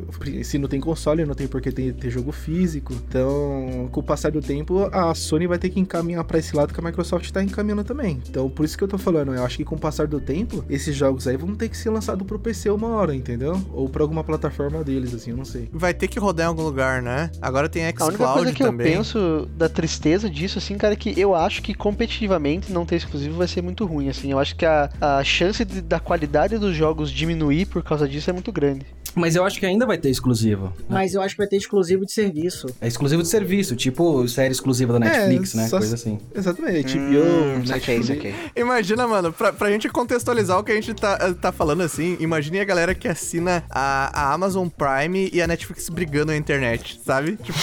[0.44, 2.94] Se não tem console, não tem por que ter, ter jogo físico.
[2.94, 6.72] Então, com o passar do tempo, a Sony vai ter que encaminhar pra esse lado
[6.72, 8.22] que a Microsoft tá encaminhando também.
[8.30, 10.64] Então, por isso que eu tô falando, eu acho que com o passar do tempo,
[10.70, 13.60] esses jogos aí vão ter que ser lançados pro PC uma hora, entendeu?
[13.72, 15.68] Ou pra alguma plataforma deles, assim, eu não sei.
[15.72, 17.28] Vai ter que rodar em algum lugar, né?
[17.40, 18.94] Agora tem A única xCloud coisa que também.
[18.94, 22.96] eu penso da tristeza disso, assim, cara, é que eu acho que competitivamente não ter
[22.96, 24.30] exclusivo vai ser muito ruim, assim.
[24.32, 28.30] Eu acho que a, a chance de- da qualidade dos jogos diminuir por causa disso
[28.30, 28.86] é muito grande.
[29.14, 30.66] Mas eu acho que ainda vai ter exclusivo.
[30.66, 30.72] né?
[30.88, 32.66] Mas eu acho que vai ter exclusivo de serviço.
[32.80, 35.68] É exclusivo de serviço, tipo série exclusiva da Netflix, né?
[35.68, 36.18] só- Coisa assim.
[36.34, 38.06] Exatamente, Hum, HBO, saquei, Netflix.
[38.06, 38.34] saquei.
[38.56, 42.60] Imagina, mano, pra, pra gente contextualizar o que a gente tá, tá falando assim, imagine
[42.60, 47.36] a galera que assina a, a Amazon Prime e a Netflix brigando na internet, sabe?
[47.36, 47.58] Tipo,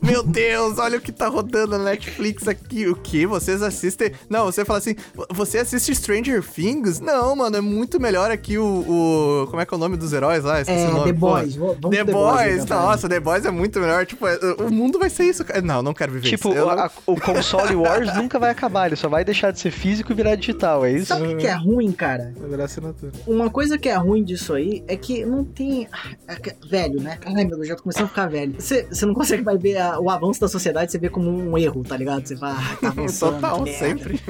[0.04, 2.86] meu Deus, olha o que tá rodando na Netflix aqui.
[2.88, 3.26] O que?
[3.26, 4.12] Vocês assistem.
[4.28, 4.94] Não, você fala assim,
[5.30, 7.00] você assiste Stranger Things?
[7.00, 8.64] Não, mano, é muito melhor aqui o.
[8.64, 10.60] o- como é que é o nome dos heróis lá?
[10.60, 11.12] Esqueci É, nome.
[11.12, 11.18] The.
[11.18, 11.54] Boys.
[11.56, 14.06] Vamos pro The Boys, então, nossa, The Boys é muito melhor.
[14.06, 15.44] Tipo, é, o mundo vai ser isso.
[15.44, 15.60] cara.
[15.60, 16.68] Não, não quero viver Tipo, isso.
[16.68, 20.14] A- o console Wars nunca vai acabar, ele só vai deixar de ser físico e
[20.14, 21.06] virar digital, é isso?
[21.06, 22.32] Sabe o que é ruim, cara?
[22.38, 23.12] Vai virar assinatura.
[23.26, 25.88] Uma coisa que é ruim disso aí é que não tem.
[25.92, 27.18] ah, é Velho, né?
[27.26, 28.54] Ai, meu Deus, já tô começando a ficar velho.
[28.58, 31.56] Você, você não consegue mais ver a- o avanço da sociedade, você vê como um
[31.58, 32.26] erro, tá ligado?
[32.26, 33.34] Você fala, ah, tá avançando.
[33.34, 33.78] Total, merda.
[33.78, 34.20] sempre.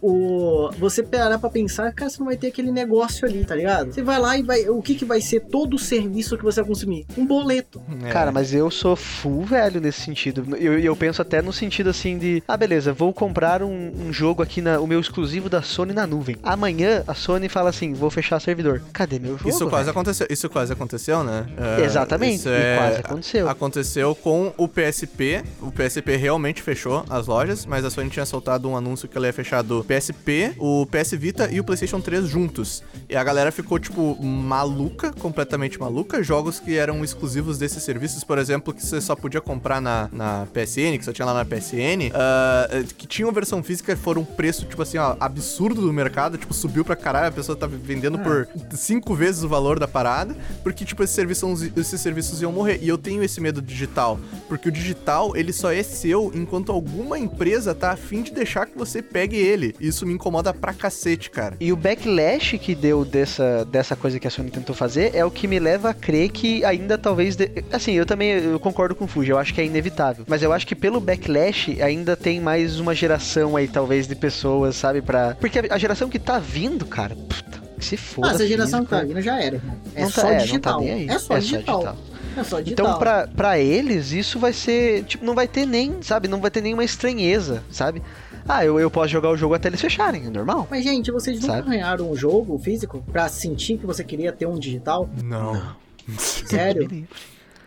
[0.00, 3.92] O, você parar pra pensar, cara, você não vai ter aquele negócio ali, tá ligado?
[3.92, 4.68] Você vai lá e vai.
[4.68, 7.06] O que, que vai ser todo o serviço que você vai consumir?
[7.16, 7.80] Um boleto.
[8.04, 8.10] É.
[8.10, 10.56] Cara, mas eu sou full velho nesse sentido.
[10.56, 14.42] Eu, eu penso até no sentido assim de, ah, beleza, vou comprar um, um jogo
[14.42, 16.36] aqui, na, o meu exclusivo da Sony na nuvem.
[16.42, 18.82] Amanhã a Sony fala assim, vou fechar servidor.
[18.92, 19.48] Cadê meu jogo?
[19.48, 19.90] Isso quase velho?
[19.90, 21.46] aconteceu, isso quase aconteceu, né?
[21.56, 23.48] É, Exatamente, isso e é- quase aconteceu.
[23.48, 25.42] Aconteceu com o PSP.
[25.60, 29.26] O PSP realmente fechou as lojas, mas a Sony tinha soltado um anúncio que ela
[29.26, 32.82] ia fechar do PSP, o PS Vita e o PlayStation 3 juntos.
[33.08, 36.22] E a galera ficou, tipo, maluca, completamente maluca.
[36.22, 40.46] Jogos que eram exclusivos desses serviços, por exemplo, que você só podia comprar na, na
[40.52, 44.66] PSN, que só tinha lá na PSN, ah, que tinham versão física, foram um preço,
[44.66, 48.48] tipo assim, ó, absurdo do mercado, tipo, subiu pra caralho, a pessoa tava vendendo por
[48.72, 52.78] cinco vezes o valor da parada, porque, tipo, esses serviços, esses serviços iam morrer.
[52.82, 54.18] E eu tenho esse medo digital,
[54.48, 58.76] porque o digital, ele só é seu enquanto alguma empresa tá afim de deixar que
[58.76, 59.74] você pegue ele.
[59.80, 61.56] Isso me incomoda pra cacete, cara.
[61.60, 65.30] E o backlash que deu dessa, dessa coisa que a Sony tentou fazer é o
[65.30, 67.34] que me leva a crer que ainda talvez.
[67.36, 70.24] de- Assim, eu também eu concordo com o Fuji, eu acho que é inevitável.
[70.28, 74.76] Mas eu acho que pelo backlash ainda tem mais uma geração aí, talvez, de pessoas,
[74.76, 75.00] sabe?
[75.02, 75.34] Pra...
[75.40, 78.28] Porque a geração que tá vindo, cara, puta, que se foda.
[78.28, 79.60] Ah, essa geração que tá vindo já era.
[79.94, 80.80] É Não tá- só é, não tá digital.
[80.80, 81.08] aí.
[81.08, 81.96] é só É digital.
[82.36, 82.86] É só digital.
[82.86, 85.04] Então, pra, pra eles, isso vai ser.
[85.04, 86.26] Tipo, não vai ter nem, sabe?
[86.26, 88.02] Não vai ter nenhuma estranheza, sabe?
[88.48, 90.66] Ah, eu, eu posso jogar o jogo até eles fecharem, é normal.
[90.70, 91.70] Mas, gente, vocês nunca Sabe?
[91.70, 95.08] ganharam um jogo físico pra sentir que você queria ter um digital?
[95.22, 95.74] Não.
[96.18, 97.06] Sério?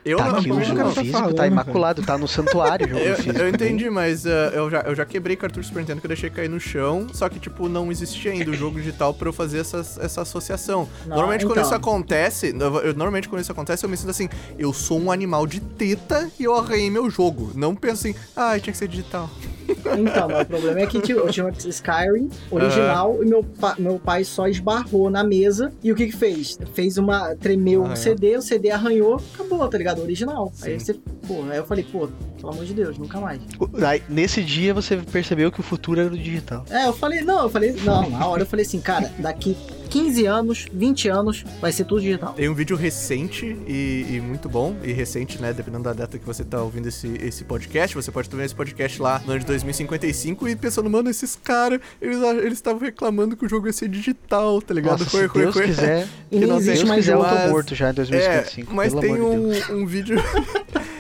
[0.06, 0.94] Eu tá não, aqui o não, jogo não.
[0.94, 3.38] tá físico, falando, tá imaculado, tá no santuário o jogo Eu, físico.
[3.40, 6.30] eu entendi, mas uh, eu, já, eu já quebrei cartucho Super Nintendo que eu deixei
[6.30, 9.58] cair no chão, só que, tipo, não existia ainda o jogo digital pra eu fazer
[9.60, 10.88] essas, essa associação.
[11.06, 11.64] Não, normalmente, quando então.
[11.64, 15.12] isso acontece, eu- eu- normalmente quando isso acontece, eu me sinto assim, eu sou um
[15.12, 17.52] animal de teta e eu arranhei meu jogo.
[17.54, 19.30] Não penso assim, ah, tinha que ser digital.
[19.70, 23.76] Então, mas o problema é que tipo, eu tinha um Skyrim original e meu, pa-
[23.78, 26.58] meu pai só esbarrou na mesa e o que que fez?
[26.74, 27.36] Fez uma.
[27.36, 27.96] tremeu o Arranhou.
[28.04, 30.02] CD, o CD arranhou, acabou, tá ligado?
[30.02, 30.52] Original.
[30.62, 30.86] Aí Sim.
[30.86, 30.94] você.
[31.28, 32.08] Pô, aí eu falei, pô,
[32.38, 33.42] pelo amor de Deus, nunca mais.
[33.86, 36.64] Aí, nesse dia você percebeu que o futuro era o digital.
[36.70, 39.58] É, eu falei, não, eu falei, não, na hora eu falei assim, cara, daqui
[39.88, 42.34] 15 anos, 20 anos, vai ser tudo digital.
[42.34, 45.54] Tem um vídeo recente e, e muito bom, e recente, né?
[45.54, 47.96] Dependendo da data que você tá ouvindo esse, esse podcast.
[47.96, 51.80] Você pode ver esse podcast lá no ano de 2055 e pensando, mano, esses caras,
[52.02, 55.00] eles eles estavam reclamando que o jogo ia ser digital, tá ligado?
[55.00, 57.90] Nossa, se Deus quiser, E não se existe mais quiser, eu mas- tô morto já
[57.90, 58.72] em 2055.
[58.72, 59.70] É, mas pelo tem amor de Deus.
[59.70, 60.18] um, um vídeo.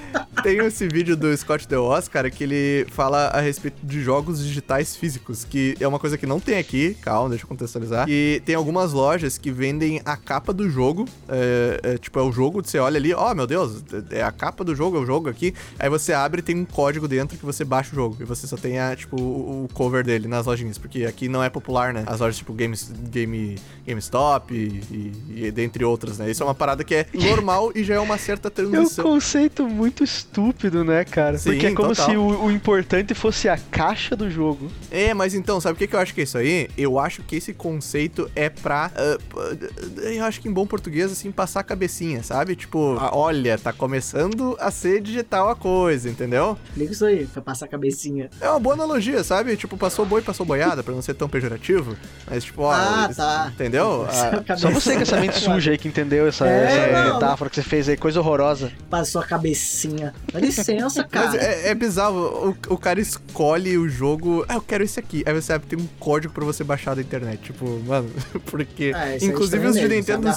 [0.47, 4.95] tem esse vídeo do Scott DeWoz, cara, que ele fala a respeito de jogos digitais
[4.95, 8.07] físicos, que é uma coisa que não tem aqui, calma, deixa eu contextualizar.
[8.07, 12.31] E tem algumas lojas que vendem a capa do jogo, é, é, tipo, é o
[12.31, 15.27] jogo, você olha ali, ó, meu Deus, é a capa do jogo, é o jogo
[15.27, 15.53] aqui.
[15.77, 18.15] Aí você abre e tem um código dentro que você baixa o jogo.
[18.21, 21.43] E você só tem, a, tipo, o o cover dele nas lojinhas, porque aqui não
[21.43, 22.03] é popular, né?
[22.05, 24.81] As lojas tipo Games, Game, GameStop e,
[25.29, 26.29] e, e dentre outras, né?
[26.29, 29.03] Isso é uma parada que é normal e já é uma certa É um transição.
[29.03, 30.36] conceito muito estúpido,
[30.85, 31.37] né, cara?
[31.37, 32.09] Sim, Porque é como total.
[32.09, 34.71] se o, o importante fosse a caixa do jogo.
[34.91, 36.69] É, mas então, sabe o que, que eu acho que é isso aí?
[36.77, 38.89] Eu acho que esse conceito é pra.
[38.89, 42.55] p- eu acho que em bom português, assim, passar a cabecinha, sabe?
[42.55, 46.57] Tipo, ah, olha, tá começando a ser digital a coisa, entendeu?
[46.69, 48.29] Explica isso aí, pra passar a cabecinha.
[48.39, 49.55] É uma boa analogia, sabe?
[49.57, 51.95] Tipo, passou boi, passou boiada, pra não ser tão pejorativo.
[52.29, 52.71] Mas, tipo, ó.
[52.71, 53.51] Ah, tá.
[53.53, 54.07] Entendeu?
[54.49, 57.13] Ah, Só você com essa mente suja aí que entendeu essa, É, essa não.
[57.15, 58.71] metáfora que você fez aí, coisa horrorosa.
[58.89, 60.13] Passou a cabecinha.
[60.31, 61.27] Dá licença, cara.
[61.27, 64.45] Mas é, é bizarro, o, o cara escolhe o jogo.
[64.47, 65.23] Ah, eu quero esse aqui.
[65.25, 67.41] Aí você sabe, tem um código pra você baixar da internet.
[67.41, 68.09] Tipo, mano,
[68.47, 68.91] porque.
[68.95, 70.29] É, é inclusive os de Nintendo.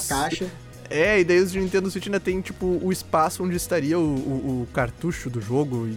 [0.91, 0.95] A.
[0.95, 4.03] É, e daí os de Nintendo Switch ainda tem, tipo, o espaço onde estaria o,
[4.03, 5.89] o- o cartucho do jogo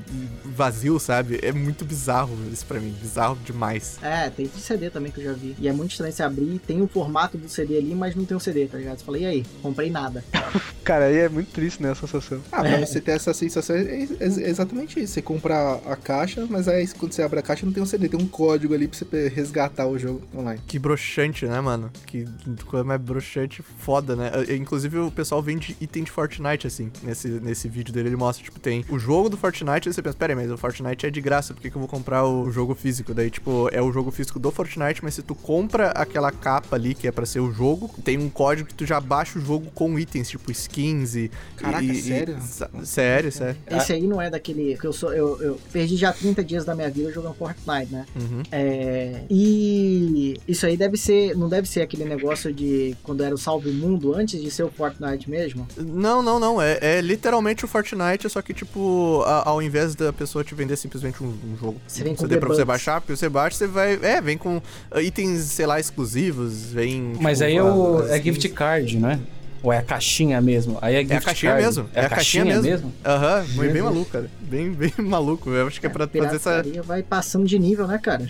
[0.44, 1.39] vazio, sabe?
[1.41, 2.96] É muito bizarro isso pra mim.
[3.02, 3.98] Bizarro demais.
[4.02, 5.56] É, tem de CD também que eu já vi.
[5.60, 8.36] E é muito estranho você abrir, tem o formato do CD ali, mas não tem
[8.36, 9.00] o CD, tá ligado?
[9.00, 9.46] Você fala, e aí?
[9.62, 10.24] Comprei nada.
[10.84, 12.41] Cara, aí é muito triste, né, essa sensação.
[12.52, 15.14] Ah, pra você ter essa sensação, é, é exatamente isso.
[15.14, 18.10] Você compra a caixa, mas aí quando você abre a caixa não tem um CD,
[18.10, 20.60] tem um código ali pra você resgatar o jogo online.
[20.68, 21.89] Que broxante, né, mano?
[22.06, 22.26] Que
[22.66, 24.32] coisa mais broxante, foda, né?
[24.50, 24.56] Eh,
[24.86, 26.92] Inclusive o pessoal vende item de Fortnite, assim.
[27.04, 30.18] Nesse, nesse vídeo dele ele mostra, tipo, tem o jogo do Fortnite, aí você pensa,
[30.18, 32.52] pera aí, mas o Fortnite é de graça, por que, que eu vou comprar o
[32.52, 33.14] jogo físico?
[33.14, 36.94] Daí, tipo, é o jogo físico do Fortnite, mas se tu compra aquela capa ali,
[36.94, 39.72] que é pra ser o jogo, tem um código que tu já baixa o jogo
[39.74, 41.32] com itens, tipo skins e...
[41.56, 42.38] Caraca, e- e- sério?
[42.42, 43.58] sa- sério, sério.
[43.70, 44.78] Esse aí não é daquele.
[44.78, 45.14] que eu sou.
[45.14, 48.06] Eu, eu perdi já 30 dias da minha vida jogando Fortnite, né?
[48.16, 48.42] Uhum.
[48.52, 51.36] É, e isso aí deve ser.
[51.38, 54.70] Não deve ser aquele negócio de quando era o Salve Mundo antes de ser o
[54.74, 55.67] Fortnite mesmo.
[55.78, 56.61] Não, não, não.
[56.61, 60.76] É, é literalmente o Fortnite, só que, tipo, a- ao invés da pessoa te vender
[60.78, 63.67] simplesmente um, um jogo Você vem com CD pra você baixar, porque você baixa, você
[63.67, 63.99] vai.
[64.01, 64.61] É, vem com
[65.01, 67.13] itens, sei lá, exclusivos, vem.
[67.19, 69.19] Mas tipo, aí é, o, é gift card, né?
[69.64, 70.78] Ou é a caixinha mesmo?
[70.82, 71.66] Aí é gift É a caixinha card.
[71.66, 71.89] mesmo.
[71.93, 72.93] É a caixinha mesmo?
[73.05, 74.30] Aham, bem, bem maluco, cara.
[74.41, 75.49] Bem, bem maluco.
[75.49, 76.64] Eu acho que é, pra fazer essa.
[76.84, 78.24] vai passando de nível, né, cara?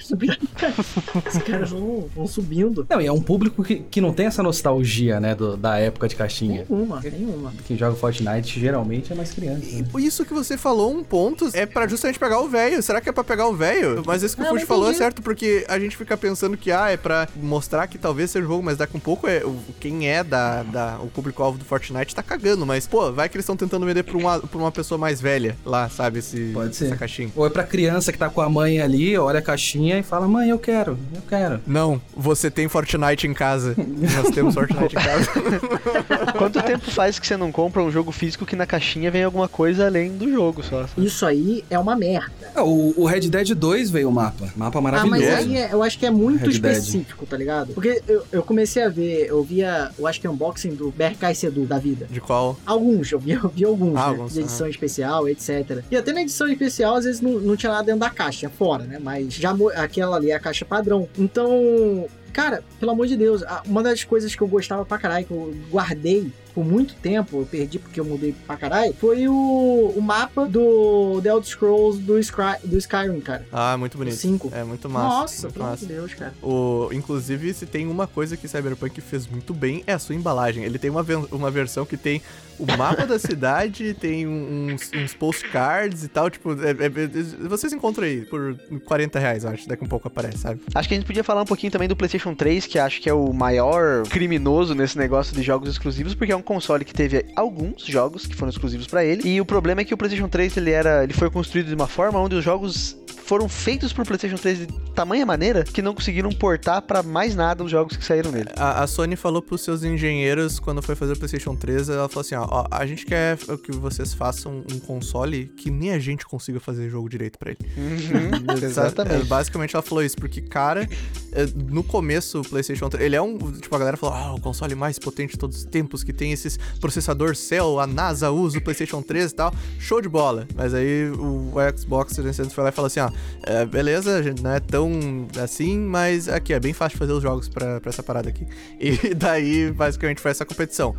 [1.26, 2.86] Os caras vão, vão subindo.
[2.90, 6.08] Não, e é um público que, que não tem essa nostalgia, né, do- da época
[6.08, 6.66] de caixinha.
[6.70, 7.54] Nenhuma, nenhuma.
[7.66, 9.66] Quem joga Fortnite geralmente é mais criança.
[9.66, 9.88] E Né?
[9.92, 12.82] por isso que você falou um ponto é pra justamente pegar o velho.
[12.82, 14.04] Será que é pra pegar o velho?
[14.06, 16.56] Mas isso que Ah, o Fuji não falou é certo, porque a gente fica pensando
[16.58, 19.44] que, ah, é pra mostrar que talvez seja o jogo, mas daqui um pouco é
[19.44, 22.66] o, quem é da, da o público-alvo do Fortnite tá cagando.
[22.66, 25.56] Mas, pô, vai que eles estão tentando vender pra uma, pra uma pessoa mais velha
[25.66, 26.20] lá, sabe?
[26.20, 26.86] Esse, Pode ser.
[26.88, 27.30] Essa caixinha.
[27.36, 30.28] Ou é pra criança que tá com a mãe ali, olha a caixinha e fala,
[30.28, 31.62] mãe, eu quero, eu quero.
[31.66, 33.76] Não, você tem Fortnite em casa.
[33.78, 35.30] Nós temos Fortnite em casa.
[36.38, 39.48] Quanto tempo faz que você não compra um jogo físico que na caixinha vem alguma
[39.48, 40.86] coisa além do jogo só?
[40.98, 42.32] Isso aí é uma merda.
[42.56, 44.52] Ah, o, o Red Dead 2 veio o mapa.
[44.56, 45.38] Mapa Ah, mas maravilhoso.
[45.38, 46.74] aí é- eu acho que é muito Red Dead.
[46.78, 47.74] específico, tá ligado?
[47.74, 51.36] Porque eu, eu comecei a ver, eu via, eu acho que é unboxing do BRK
[51.36, 52.08] Sedu da vida.
[52.10, 52.58] De qual?
[52.66, 54.06] Alguns, eu vi, eu vi alguns, Ah, né?
[54.10, 55.84] alguns, de edição especial, etc.
[55.92, 58.84] E até na edição especial, às vezes não, não tinha nada dentro da caixa, fora,
[58.84, 59.00] né?
[59.02, 61.08] Mas já aquela ali é a caixa padrão.
[61.18, 65.32] Então, cara, pelo amor de Deus, uma das coisas que eu gostava pra caralho, que
[65.32, 70.02] eu guardei por muito tempo, eu perdi porque eu mudei pra caralho, foi o, o
[70.02, 73.46] mapa do The Elder Scrolls do, Sky, do Skyrim, cara.
[73.52, 74.16] Ah, muito O bonito.
[74.16, 74.52] 5.
[74.54, 75.08] É muito massa.
[75.08, 75.86] Nossa, muito pelo amor massa.
[75.86, 76.34] de Deus, cara.
[76.42, 80.64] O, inclusive, se tem uma coisa que Cyberpunk fez muito bem, é a sua embalagem.
[80.64, 82.22] Ele tem uma, uma versão que tem
[82.60, 86.30] o mapa da cidade, tem uns, uns postcards e tal.
[86.30, 89.68] Tipo, é- é- é- vocês encontram aí por 40 reais, eu acho.
[89.68, 90.62] Daqui a um pouco aparece, sabe?
[90.76, 93.10] Acho que a gente podia falar um pouquinho também do PlayStation 3, que acho que
[93.10, 97.26] é o maior criminoso nesse negócio de jogos exclusivos, porque é um console que teve
[97.36, 99.28] alguns jogos que foram exclusivos pra ele.
[99.28, 101.88] E o problema é que o PlayStation 3 ele era, ele foi construído de uma
[101.88, 106.30] forma onde os jogos foram feitos pro PlayStation 3 de tamanha maneira que não conseguiram
[106.32, 108.50] portar pra mais nada os jogos que saíram nele.
[108.56, 112.22] A, a Sony falou pros seus engenheiros quando foi fazer o PlayStation 3, ela falou
[112.22, 116.26] assim: ó, ó, a gente quer que vocês façam um console que nem a gente
[116.26, 117.60] consiga fazer jogo direito pra ele.
[117.78, 118.66] Uhum, Sabe?
[118.66, 119.26] É, exatamente.
[119.26, 120.88] basicamente ela falou isso, porque, cara,
[121.32, 123.38] é, no começo o PlayStation 3, ele é um.
[123.38, 126.32] Tipo, a galera falou: ah, o console mais potente de todos os tempos, que tem
[126.32, 129.54] esses processador Cell, a NASA usa o PlayStation 3 e tal.
[129.80, 130.48] Show de bola.
[130.56, 133.10] Mas aí o Xbox 360 foi lá e falou assim: ó,
[133.44, 137.22] é, beleza, a gente não é tão assim, mas aqui é bem fácil fazer os
[137.22, 138.46] jogos pra essa parada aqui.
[138.80, 140.96] E daí, basicamente, foi essa competição.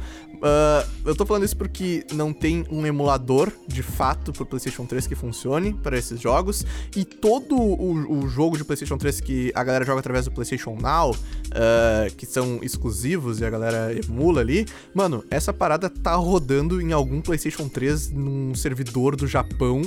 [0.47, 5.07] Ah, eu tô falando isso porque não tem um emulador de fato pro PlayStation 3
[5.07, 6.67] que funcione para esses jogos.
[6.95, 10.77] E todo o, o jogo de PlayStation 3 que a galera joga através do PlayStation
[10.77, 11.17] Now,
[11.51, 16.93] ah, que são exclusivos e a galera emula ali, mano, essa parada tá rodando em
[16.93, 19.83] algum PlayStation 3 num servidor do Japão,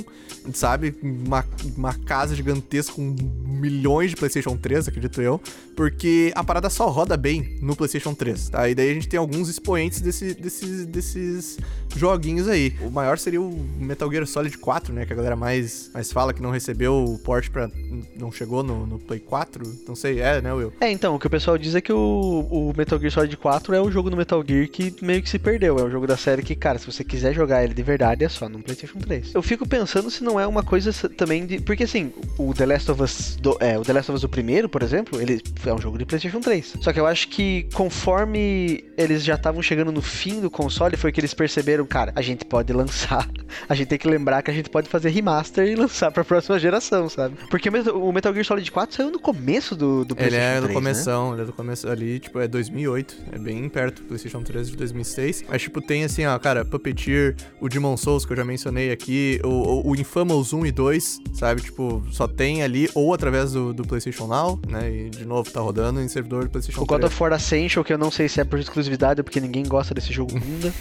[0.52, 0.96] sabe?
[1.00, 1.44] Uma,
[1.76, 3.14] uma casa gigantesca com
[3.44, 5.40] milhões de PlayStation 3, acredito eu,
[5.76, 8.68] porque a parada só roda bem no PlayStation 3, tá?
[8.68, 11.58] E daí a gente tem alguns expoentes desse, desses, desses
[11.96, 12.74] joguinhos aí.
[12.82, 15.06] O maior seria o Metal Gear Solid 4, né?
[15.06, 17.70] Que a galera mais, mais fala que não recebeu o port pra.
[18.16, 19.64] não chegou no, no Play 4.
[19.86, 20.72] Não sei, é, né, Will?
[20.80, 23.74] É, então, o que o pessoal diz é que o, o Metal Gear Solid 4
[23.74, 25.78] é o jogo do Metal Gear que meio que se perdeu.
[25.78, 28.28] É um jogo da série que, cara, se você quiser jogar ele de verdade, é
[28.28, 29.34] só no PlayStation 3.
[29.34, 31.60] Eu fico pensando se não é uma coisa também de.
[31.60, 32.07] Porque assim,
[32.38, 33.36] o The Last of Us.
[33.40, 35.98] Do, é, o The Last of Us o primeiro, por exemplo, ele é um jogo
[35.98, 36.74] de PlayStation 3.
[36.80, 41.12] Só que eu acho que conforme eles já estavam chegando no fim do console, foi
[41.12, 43.28] que eles perceberam, cara, a gente pode lançar.
[43.68, 46.58] A gente tem que lembrar que a gente pode fazer remaster e lançar pra próxima
[46.58, 47.34] geração, sabe?
[47.50, 50.44] Porque o Metal- o Metal Gear Solid 4 saiu no começo do, do Ele PlayStation
[50.46, 50.62] é 3.
[50.62, 50.74] do né?
[50.74, 54.70] começão, ele é do começo ali, tipo, é 2008, é bem perto do PlayStation 3
[54.70, 55.44] de 2006.
[55.48, 59.40] Mas, tipo, tem assim, ó, cara, Puppeteer, o Demon Souls, que eu já mencionei aqui,
[59.42, 61.62] o, o, o Infamous 1 e 2, sabe?
[61.62, 64.90] Tipo, só tem ali, ou através do, do PlayStation Now, né?
[64.90, 67.12] E, de novo, tá rodando em servidor do PlayStation O God 3.
[67.12, 69.94] of War Ascension, que eu não sei se é por exclusividade ou porque ninguém gosta
[69.94, 70.72] desse jogo ainda.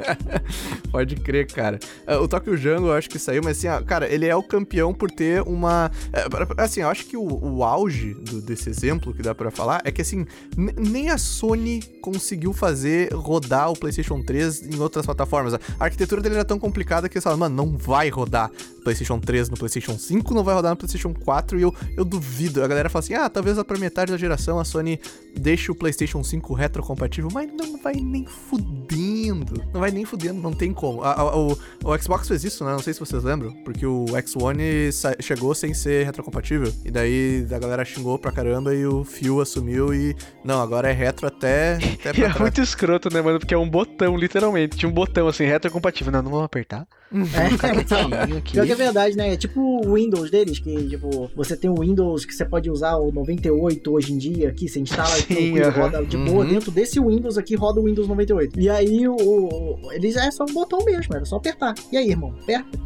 [0.90, 1.78] Pode crer, cara.
[2.06, 4.42] É, O Tokyo Jungle eu acho que saiu, mas assim, ó, cara, ele é o
[4.42, 5.90] campeão por ter uma.
[6.12, 6.24] é,
[6.62, 9.90] assim, eu acho que o, o auge do- desse exemplo que dá pra falar é
[9.90, 15.54] que, assim, nem a Sony conseguiu fazer rodar o PlayStation 3 em outras plataformas.
[15.54, 18.50] A arquitetura dele era tão complicada que eles falaram, mano, não vai rodar
[18.80, 22.62] PlayStation 3 no PlayStation 5, não vai rodar no PlayStation 4 e eu, eu duvido.
[22.62, 24.98] A galera fala assim, ah, talvez pra metade da geração a Sony
[25.36, 29.62] deixe o PlayStation 5 retrocompatível, mas não vai nem fudendo.
[29.72, 31.02] Não vai nem fudendo, não tem como.
[31.02, 31.52] A- a- o,
[31.84, 32.72] o Xbox fez isso, né?
[32.72, 36.72] Não sei se vocês lembram, porque o X1 sa- chegou sem ser retrocompatível.
[36.84, 40.16] E daí a galera xingou pra caramba e o Phil assumiu e.
[40.44, 41.74] Não, agora é retro até,
[42.04, 43.38] até E é muito escroto, né, mano?
[43.38, 44.76] Porque é um botão, literalmente.
[44.76, 46.12] Tinha um botão assim, retrocompatível.
[46.12, 46.86] Não, não vamos apertar.
[47.12, 48.08] É, então.
[48.10, 48.52] Quietinho aqui.
[48.52, 49.32] Pior que é verdade, né?
[49.32, 52.96] É tipo o Windows deles, que, tipo, você tem o Windows que você pode usar
[52.96, 55.80] o 98 hoje em dia aqui, você instala e Sim, tranquilo, aham.
[55.82, 56.44] roda de boa.
[56.44, 56.50] Uhum.
[56.50, 58.60] Dentro desse Windows aqui roda o Windows 98.
[58.60, 61.74] E aí, o, eles é só um botão mesmo, era só apertar.
[61.92, 62.34] E aí, irmão?
[62.42, 62.78] Aperta.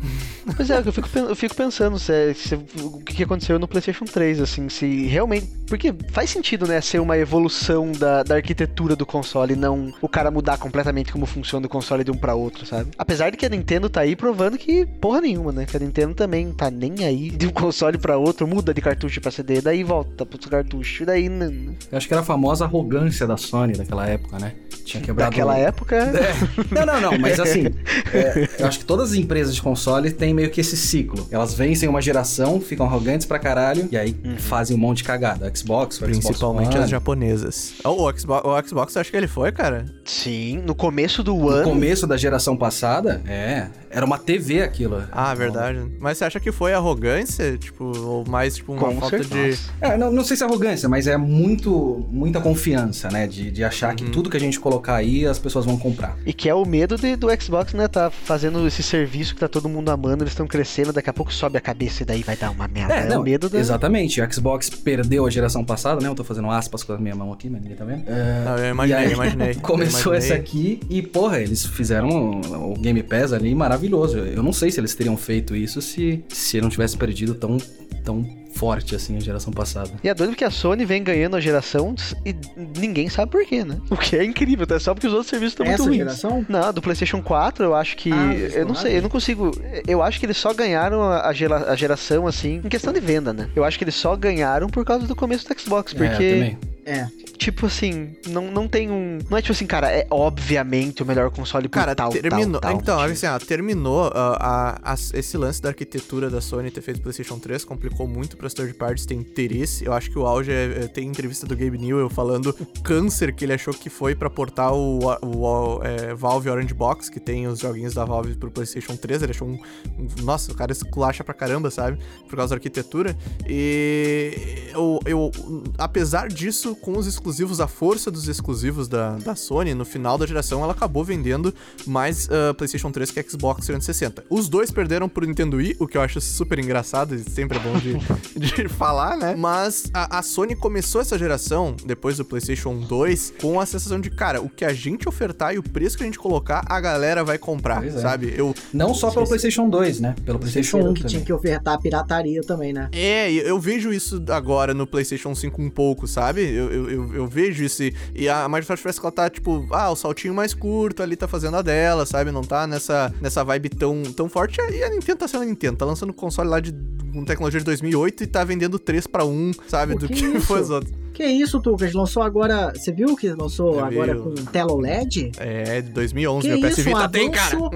[0.56, 4.04] Pois é, eu fico, eu fico pensando se, é- se- o que aconteceu no PlayStation
[4.04, 5.46] 3, assim, se realmente.
[5.66, 10.30] Porque faz sentido, né, ser uma evolução da, da arquitetura do console, não o cara
[10.30, 12.90] mudar completamente como funciona o console de um pra outro, sabe?
[12.98, 15.64] Apesar de que a Nintendo tá aí provando que porra nenhuma, né?
[15.66, 19.20] Que a Nintendo também tá nem aí de um console pra outro, muda de cartucho
[19.20, 21.28] pra CD, daí volta pro cartucho, daí.
[21.28, 24.52] n- Eu acho que era a famosa arrogância da Sony daquela época, né?
[24.84, 25.30] Tinha quebrado.
[25.30, 25.94] Naquela época.
[26.14, 26.74] É.
[26.74, 27.66] Não, não, não, mas assim,
[28.12, 31.26] é, eu acho que todas as empresas de console têm meio que esse ciclo.
[31.30, 35.50] Elas vencem uma geração, ficam arrogantes pra caralho, e aí fazem um monte de cagada.
[35.54, 37.74] Xbox, o Principalmente Xbox as japonesas.
[37.84, 39.86] Oh, o, Xbox, o Xbox, acho que ele foi, cara.
[40.04, 41.64] Sim, no começo do No ano.
[41.64, 45.02] começo da geração passada, é, era uma TV aquilo.
[45.12, 45.78] Ah, verdade.
[46.00, 47.56] Mas você acha que foi arrogância?
[47.56, 49.24] Tipo, ou mais, tipo, uma Com falta de.
[49.28, 49.70] certeza.
[49.80, 53.26] É, não, não sei se é arrogância, mas é muito, muita confiança, né?
[53.26, 56.16] De, de achar que tudo que a gente colocar aí as pessoas vão comprar.
[56.26, 57.88] E que é o medo de- do Xbox, né?
[57.88, 61.32] Tá fazendo esse serviço que tá todo mundo amando, eles estão crescendo, daqui a pouco
[61.32, 62.94] sobe a cabeça e daí vai dar uma merda.
[62.94, 63.58] É, não, o medo da.
[63.58, 64.20] Exatamente.
[64.20, 66.08] O Xbox perdeu a geração passada, né?
[66.08, 68.04] Eu tô fazendo aspas com a minha mão aqui, mas ninguém tá vendo.
[68.08, 69.54] É, eu imaginei, aí, imaginei.
[69.62, 70.40] Começou Eu essa imaginei.
[70.40, 72.08] aqui e, porra, eles fizeram
[72.40, 73.83] o o Game Pass ali maravilhoso.
[73.88, 77.56] Eu não sei se eles teriam feito isso se, se não tivesse perdido tão,
[78.04, 78.24] tão
[78.54, 79.90] forte assim a geração passada.
[80.02, 82.34] E é doido porque a Sony vem ganhando a geração e
[82.78, 83.78] ninguém sabe por quê, né?
[83.90, 84.78] O que é incrível, tá?
[84.78, 85.96] Só porque os outros serviços estão muito ruins.
[85.98, 86.46] geração?
[86.48, 88.12] Não, do PlayStation 4, eu acho que.
[88.12, 89.50] Ah, eu não sei, eu não consigo.
[89.86, 93.32] Eu acho que eles só ganharam a, gera- a geração, assim, em questão de venda,
[93.32, 93.48] né?
[93.56, 96.30] Eu acho que eles só ganharam por causa do começo do Xbox, É, porque.
[96.30, 96.58] também.
[96.86, 97.06] É.
[97.38, 99.18] tipo assim, não, não tem um.
[99.30, 102.60] Não é tipo assim, cara, é obviamente o melhor console por Cara, tal, terminou.
[102.60, 103.12] tal, tal então, motivo.
[103.14, 107.38] assim, ó, terminou ah, a- a- esse lance da arquitetura da Sony ter feito PlayStation
[107.38, 109.84] 3, complicou muito para as third parties ter interesse.
[109.84, 113.34] Eu acho que o auge é, é- tem entrevista do Gabe Newell falando o câncer
[113.34, 117.46] que ele achou que foi para portar o, o, é, Valve Orange Box, que tem
[117.46, 119.22] os joguinhos da Valve pro PlayStation 3.
[119.22, 119.54] Ele achou um.
[119.98, 121.98] um- nossa, o cara esculacha pra caramba, sabe?
[122.28, 123.16] Por causa da arquitetura.
[123.48, 125.30] E eu, eu,
[125.78, 130.26] apesar disso, com os exclusivos, a força dos exclusivos da, da Sony, no final da
[130.26, 131.54] geração, ela acabou vendendo
[131.86, 134.24] mais ah, PlayStation 3 que Xbox 360.
[134.28, 137.60] Os dois perderam pro Nintendo Wii, o que eu acho super engraçado e sempre é
[137.60, 137.94] bom de,
[138.38, 139.34] de falar, né?
[139.36, 144.10] Mas a, a Sony começou essa geração, depois do PlayStation 2, com a sensação de,
[144.10, 147.24] cara, o que a gente ofertar e o preço que a gente colocar, a galera
[147.24, 148.00] vai comprar, Pois é.
[148.00, 148.34] sabe?
[148.36, 150.14] Eu, Não só pelo PlayStation 2, né?
[150.24, 151.10] Pelo PlayStation Esqueceram 1 que também.
[151.10, 152.88] tinha que ofertar pirataria também, né?
[152.92, 156.42] É, eu vejo isso agora no PlayStation 5 um pouco, sabe?
[156.42, 157.82] Eu, eu, eu, eu vejo isso.
[157.82, 161.16] e- E a Microsoft parece que ela tá, tipo, ah, o saltinho mais curto ali
[161.16, 162.30] tá fazendo a dela, sabe?
[162.30, 164.60] Não tá nessa, nessa vibe tão, tão forte.
[164.60, 166.72] E a Nintendo tá sendo a Nintendo, tá lançando console lá de
[167.12, 169.92] com tecnologia de 2008 e tá vendendo 3 pra 1, sabe?
[169.92, 170.92] Pô, do que que, foi os outros.
[171.14, 171.92] Que isso, Tucas?
[171.92, 172.72] Lançou agora.
[172.74, 175.30] Você viu que lançou Eu agora com tela OLED?
[175.38, 177.56] É, de 2011, Que meu PS isso, um Vita tem, cara.
[177.56, 177.70] avanço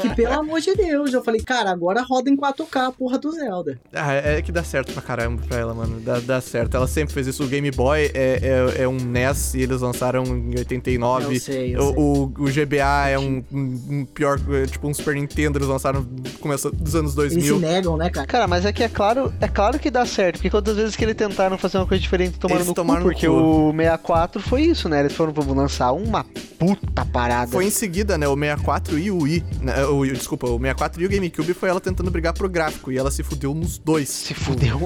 [0.00, 1.12] que pelo amor de Deus.
[1.12, 3.80] Eu falei, cara, agora roda em 4K a porra do Zelda.
[3.92, 5.98] Ah, é que dá certo pra caramba pra ela, mano.
[6.00, 6.76] Dá, dá certo.
[6.76, 7.42] Ela sempre fez isso.
[7.42, 11.34] O Game Boy é, é, é um NES e eles lançaram em 89.
[11.36, 11.94] Eu sei, eu o, sei.
[11.96, 16.06] o, o GBA é um, um- pior, é, tipo um Super Nintendo, eles lançaram
[16.40, 17.58] começo dos anos Eles se 2000.
[17.60, 18.26] negam, né, cara?
[18.26, 21.04] Cara, mas é que é claro, é claro que dá certo, porque quantas vezes que
[21.04, 23.32] eles tentaram fazer uma coisa diferente tomaram Eles no tomaram cu, no porque cu.
[23.32, 25.00] o 64 foi isso, né?
[25.00, 26.24] Eles foram, vamos lançar uma
[26.58, 27.50] puta parada.
[27.52, 31.06] Foi em seguida, né, o 64 e o Wii, né, o, desculpa, o 64 e
[31.06, 34.08] o GameCube foi ela tentando brigar pro gráfico, e ela se fudeu nos dois.
[34.08, 34.80] Se fudeu.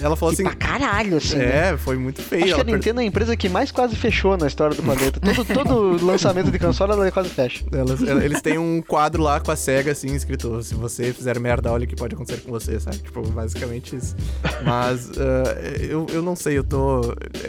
[0.00, 1.36] Ela falou assim, pra caralho, assim.
[1.36, 1.72] né?
[1.72, 2.44] é, foi muito feio.
[2.44, 5.20] Acho que a Nintendo é a empresa que mais quase fechou na história do planeta.
[5.20, 7.64] Todo, todo lançamento de console ela quase fecha.
[7.72, 11.70] Elas- eles têm um quadro lá com a SEGA, assim, escrito: se você fizer merda,
[11.70, 12.98] olha o que pode acontecer com você, sabe?
[12.98, 14.14] Tipo, basicamente isso.
[14.64, 16.93] Mas ah, eu, eu não sei, eu tô.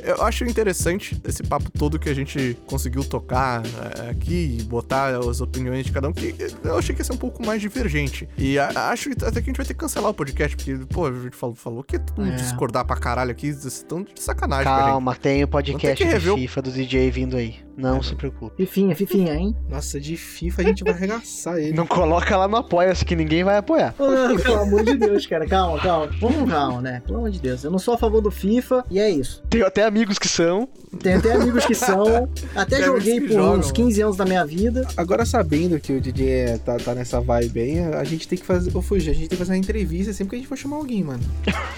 [0.04, 5.16] Eu acho interessante esse papo todo que a gente conseguiu tocar ah, aqui e botar
[5.18, 8.28] as opiniões de cada um, que eu achei que ia ser um pouco mais divergente.
[8.38, 11.12] E acho até que a gente vai ter que cancelar o podcast, porque, pô, a
[11.12, 12.36] gente falou, falou que todo mundo É.
[12.38, 14.66] discordar pra caralho aqui, vocês estão de sacanagem.
[14.66, 17.56] Calma, tem o podcast que de rever o- FIFA do DJ vindo aí.
[17.78, 18.56] Não se preocupe.
[18.66, 19.56] Fifinha, fifinha, hein?
[19.70, 21.74] Nossa, de FIFA a gente vai arregaçar ele.
[21.74, 23.94] Não coloca lá no Apoia-se que ninguém vai apoiar.
[24.00, 25.46] Ah, pelo amor de Deus, cara.
[25.46, 26.10] Calma, calma.
[26.20, 27.02] Vamos com calma, né?
[27.06, 27.64] Pelo amor de Deus.
[27.64, 29.44] Eu não sou a favor do FIFA e é isso.
[29.50, 30.68] Tenho até amigos que são.
[31.02, 32.30] Tenho até amigos que são.
[32.56, 33.74] Até Tem joguei por jogam, uns né?
[33.74, 34.88] 15 anos da minha vida.
[34.96, 38.46] Agora sabendo que o DJ é- tá, tá nessa vibe aí, a gente tem que
[38.46, 38.76] fazer.
[38.76, 40.78] Ô, Fuji, a gente tem que fazer uma entrevista sempre que a gente for chamar
[40.78, 41.22] alguém, mano.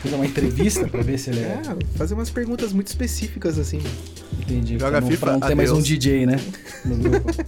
[0.04, 1.48] Fazer uma entrevista pra ver se ele é.
[1.48, 3.82] É, fazer umas perguntas muito específicas, assim.
[4.40, 4.78] Entendi.
[4.78, 6.40] Joga FIFA, pra não ter mais um DJ, né?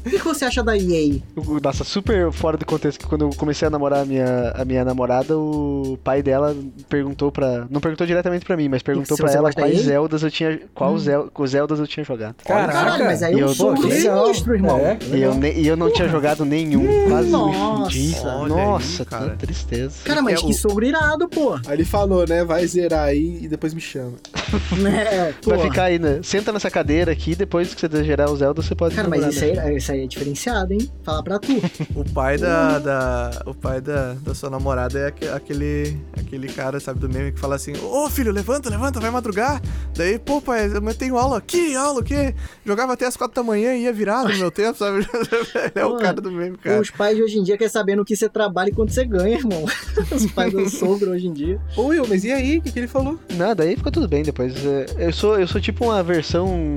[0.06, 1.20] O que você acha da EA?
[1.36, 4.66] O- Nossa, super fora do contexto que quando eu comecei a namorar a minha, a
[4.66, 6.56] minha namorada, o pai dela
[6.90, 7.66] perguntou pra.
[7.70, 9.80] Não perguntou diretamente pra mim, mas perguntou pra ela quais?
[9.82, 10.60] Zeldas eu tinha.
[10.74, 12.36] Qual Zel, quais Zeldas eu tinha jogado.
[12.46, 12.74] Caraca!
[12.74, 14.78] Caralho, mas aí E eu sou um sinistro, irmão.
[14.80, 17.08] É, E eu, ne- e eu não tinha jogado nenhum.
[17.08, 17.96] Quase Nossa.
[17.96, 18.16] me fudi.
[18.26, 19.30] Olha Nossa, aí, cara.
[19.32, 19.96] que tristeza.
[20.04, 21.54] Cara, mas É que o- sogro irado, pô.
[21.66, 22.44] Aí ele falou, né?
[22.44, 24.14] Vai zerar aí e depois me chama.
[25.44, 25.52] Pô.
[25.52, 26.20] Vai ficar aí, né?
[26.24, 29.44] Senta nessa cadeira aqui, depois que você gerar o Zelda, você pode Cara, mas isso
[29.44, 30.90] aí, isso aí é diferenciado, hein?
[31.04, 31.50] Falar pra tu.
[31.96, 36.80] O pai da, da o pai da, da sua namorada é aque- aquele aquele cara,
[36.80, 39.62] sabe, do meme que fala assim: "Ô, filho, levanta, levanta, vai madrugar".
[39.96, 41.42] Daí, pô, pai, eu tenho aula.
[41.42, 42.34] Que aula o quê?
[42.66, 45.00] Jogava até as quatro da manhã e ia virado no meu tempo, sabe?
[45.56, 46.80] Ele é o Mano, cara do meme, cara.
[46.82, 49.04] Os pais de hoje em dia querem saber no que você trabalha e quanto você
[49.06, 49.66] ganha, irmão.
[50.12, 51.60] Os pais do sogro hoje em dia.
[51.76, 52.58] Ô, Will, mas e aí?
[52.58, 53.20] O que, que ele falou?
[53.36, 54.54] Nada, aí fica tudo bem depois.
[54.66, 56.74] É, Eu sou, eu sou tipo uma versão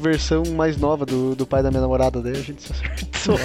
[0.00, 3.36] versão mais nova do, do pai da minha namorada, daí a gente se acertou.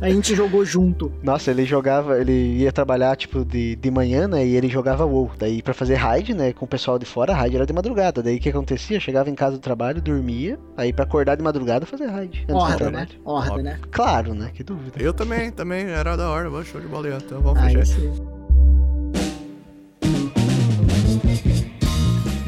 [0.00, 1.12] A gente jogou junto.
[1.22, 4.46] Nossa, ele jogava, ele ia trabalhar tipo de, de manhã, né?
[4.46, 5.30] E ele jogava WoW.
[5.38, 6.52] Daí pra fazer raid, né?
[6.52, 8.22] Com o pessoal de fora, a raid era de madrugada.
[8.22, 8.98] Daí o que acontecia?
[9.00, 10.58] Chegava em casa do trabalho, dormia.
[10.76, 12.46] Aí pra acordar de madrugada fazer raid.
[12.48, 13.06] Horda, né?
[13.24, 13.78] Horda, né?
[13.90, 14.50] Claro, né?
[14.54, 15.00] Que dúvida.
[15.00, 17.08] Eu também, também era da hora, show de bola.
[17.08, 17.86] Então vamos Aí fechar.
[17.86, 18.39] sim.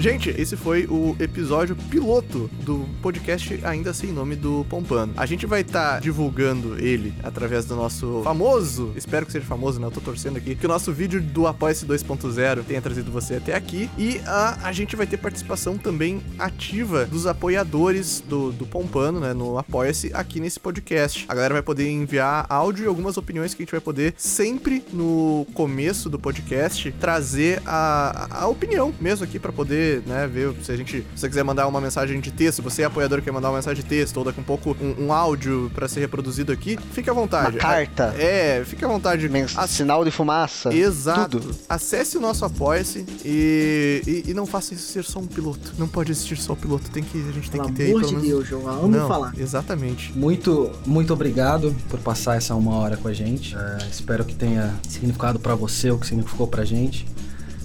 [0.02, 5.14] Gente, esse foi o episódio piloto do podcast Ainda Sem Nome do Pompano.
[5.16, 9.86] A gente vai estar divulgando ele através do nosso famoso, espero que seja famoso, né?
[9.86, 13.54] Eu tô torcendo aqui, que o nosso vídeo do Apoia-se 2.0 tenha trazido você até
[13.54, 13.88] aqui.
[13.96, 19.32] E a, a gente vai ter participação também ativa dos apoiadores do, do Pompano, né?
[19.32, 21.26] No Apoia-se aqui nesse podcast.
[21.28, 24.82] A galera vai poder enviar áudio e algumas opiniões que a gente vai poder sempre
[24.92, 30.70] no começo do podcast trazer a, a opinião mesmo aqui para poder né, ver se
[30.72, 33.22] a gente, se você quiser mandar uma mensagem de texto, se você é apoiador e
[33.22, 35.88] quer mandar uma mensagem de texto, ou daqui a um pouco um, um áudio pra
[35.88, 37.56] ser reproduzido aqui, fique à vontade.
[37.56, 38.14] Uma carta.
[38.18, 39.28] É, fique à vontade.
[39.28, 40.72] Mens- Ac- Sinal de fumaça.
[40.74, 41.40] Exato.
[41.40, 41.54] Tudo.
[41.68, 45.72] Acesse o nosso Apoia-se e, e, e não faça isso ser só um piloto.
[45.78, 46.90] Não pode existir só o piloto.
[46.90, 48.28] Tem que, a gente tem Pelo que ter aí amor pelo de menos...
[48.48, 49.32] Deus, eu amo não, falar.
[49.38, 50.12] Exatamente.
[50.16, 53.56] Muito, muito obrigado por passar essa uma hora com a gente.
[53.56, 57.06] É, espero que tenha significado pra você o que significou pra gente.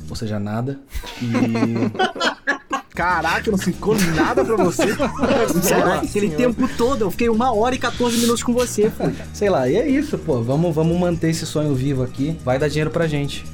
[0.09, 0.79] Ou seja, nada.
[1.21, 1.27] E
[2.97, 4.87] Caraca, não ficou nada pra você.
[5.69, 9.03] Caraca, aquele tempo todo, eu fiquei uma hora e 14 minutos com você, pô.
[9.35, 10.41] sei lá, e é isso, pô.
[10.41, 12.35] Vamos, vamos manter esse sonho vivo aqui.
[12.43, 13.45] Vai dar dinheiro pra gente.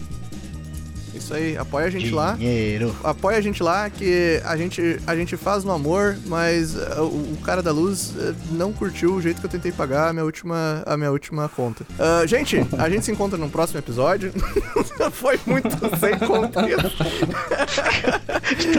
[1.24, 1.58] Isso aí.
[1.58, 2.34] Apoia a gente lá.
[2.34, 2.94] Dinheiro.
[3.04, 7.34] Apoia a gente lá que a gente, a gente faz no amor, mas uh, o,
[7.34, 10.26] o cara da luz uh, não curtiu o jeito que eu tentei pagar a minha
[10.26, 11.86] última, a minha última conta.
[11.94, 14.34] Uh, gente, a gente se encontra no próximo episódio.
[15.12, 15.70] Foi muito
[16.00, 16.92] sem contexto.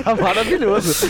[0.04, 1.08] Tá maravilhoso.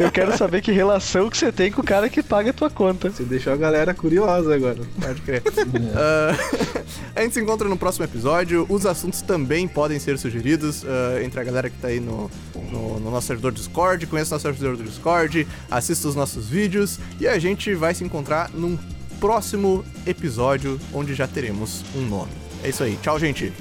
[0.00, 2.70] Eu quero saber que relação que você tem com o cara que paga a tua
[2.70, 3.10] conta.
[3.10, 4.78] Você deixou a galera curiosa agora.
[5.00, 5.42] Pode crer.
[5.42, 8.66] Uh, a gente se encontra no próximo episódio.
[8.68, 12.30] Os assuntos também podem ser sugeridos uh, entre a galera que tá aí no,
[12.70, 14.06] no, no nosso servidor Discord.
[14.06, 18.04] Conheça o nosso servidor do Discord, assista os nossos vídeos e a gente vai se
[18.04, 18.78] encontrar num
[19.20, 22.32] próximo episódio onde já teremos um nome.
[22.64, 22.98] É isso aí.
[23.02, 23.52] Tchau, gente.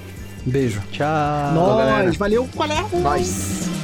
[0.45, 0.81] Beijo.
[0.91, 1.53] Tchau.
[1.53, 2.85] Nós, valeu, qual é?
[2.99, 3.80] Nós.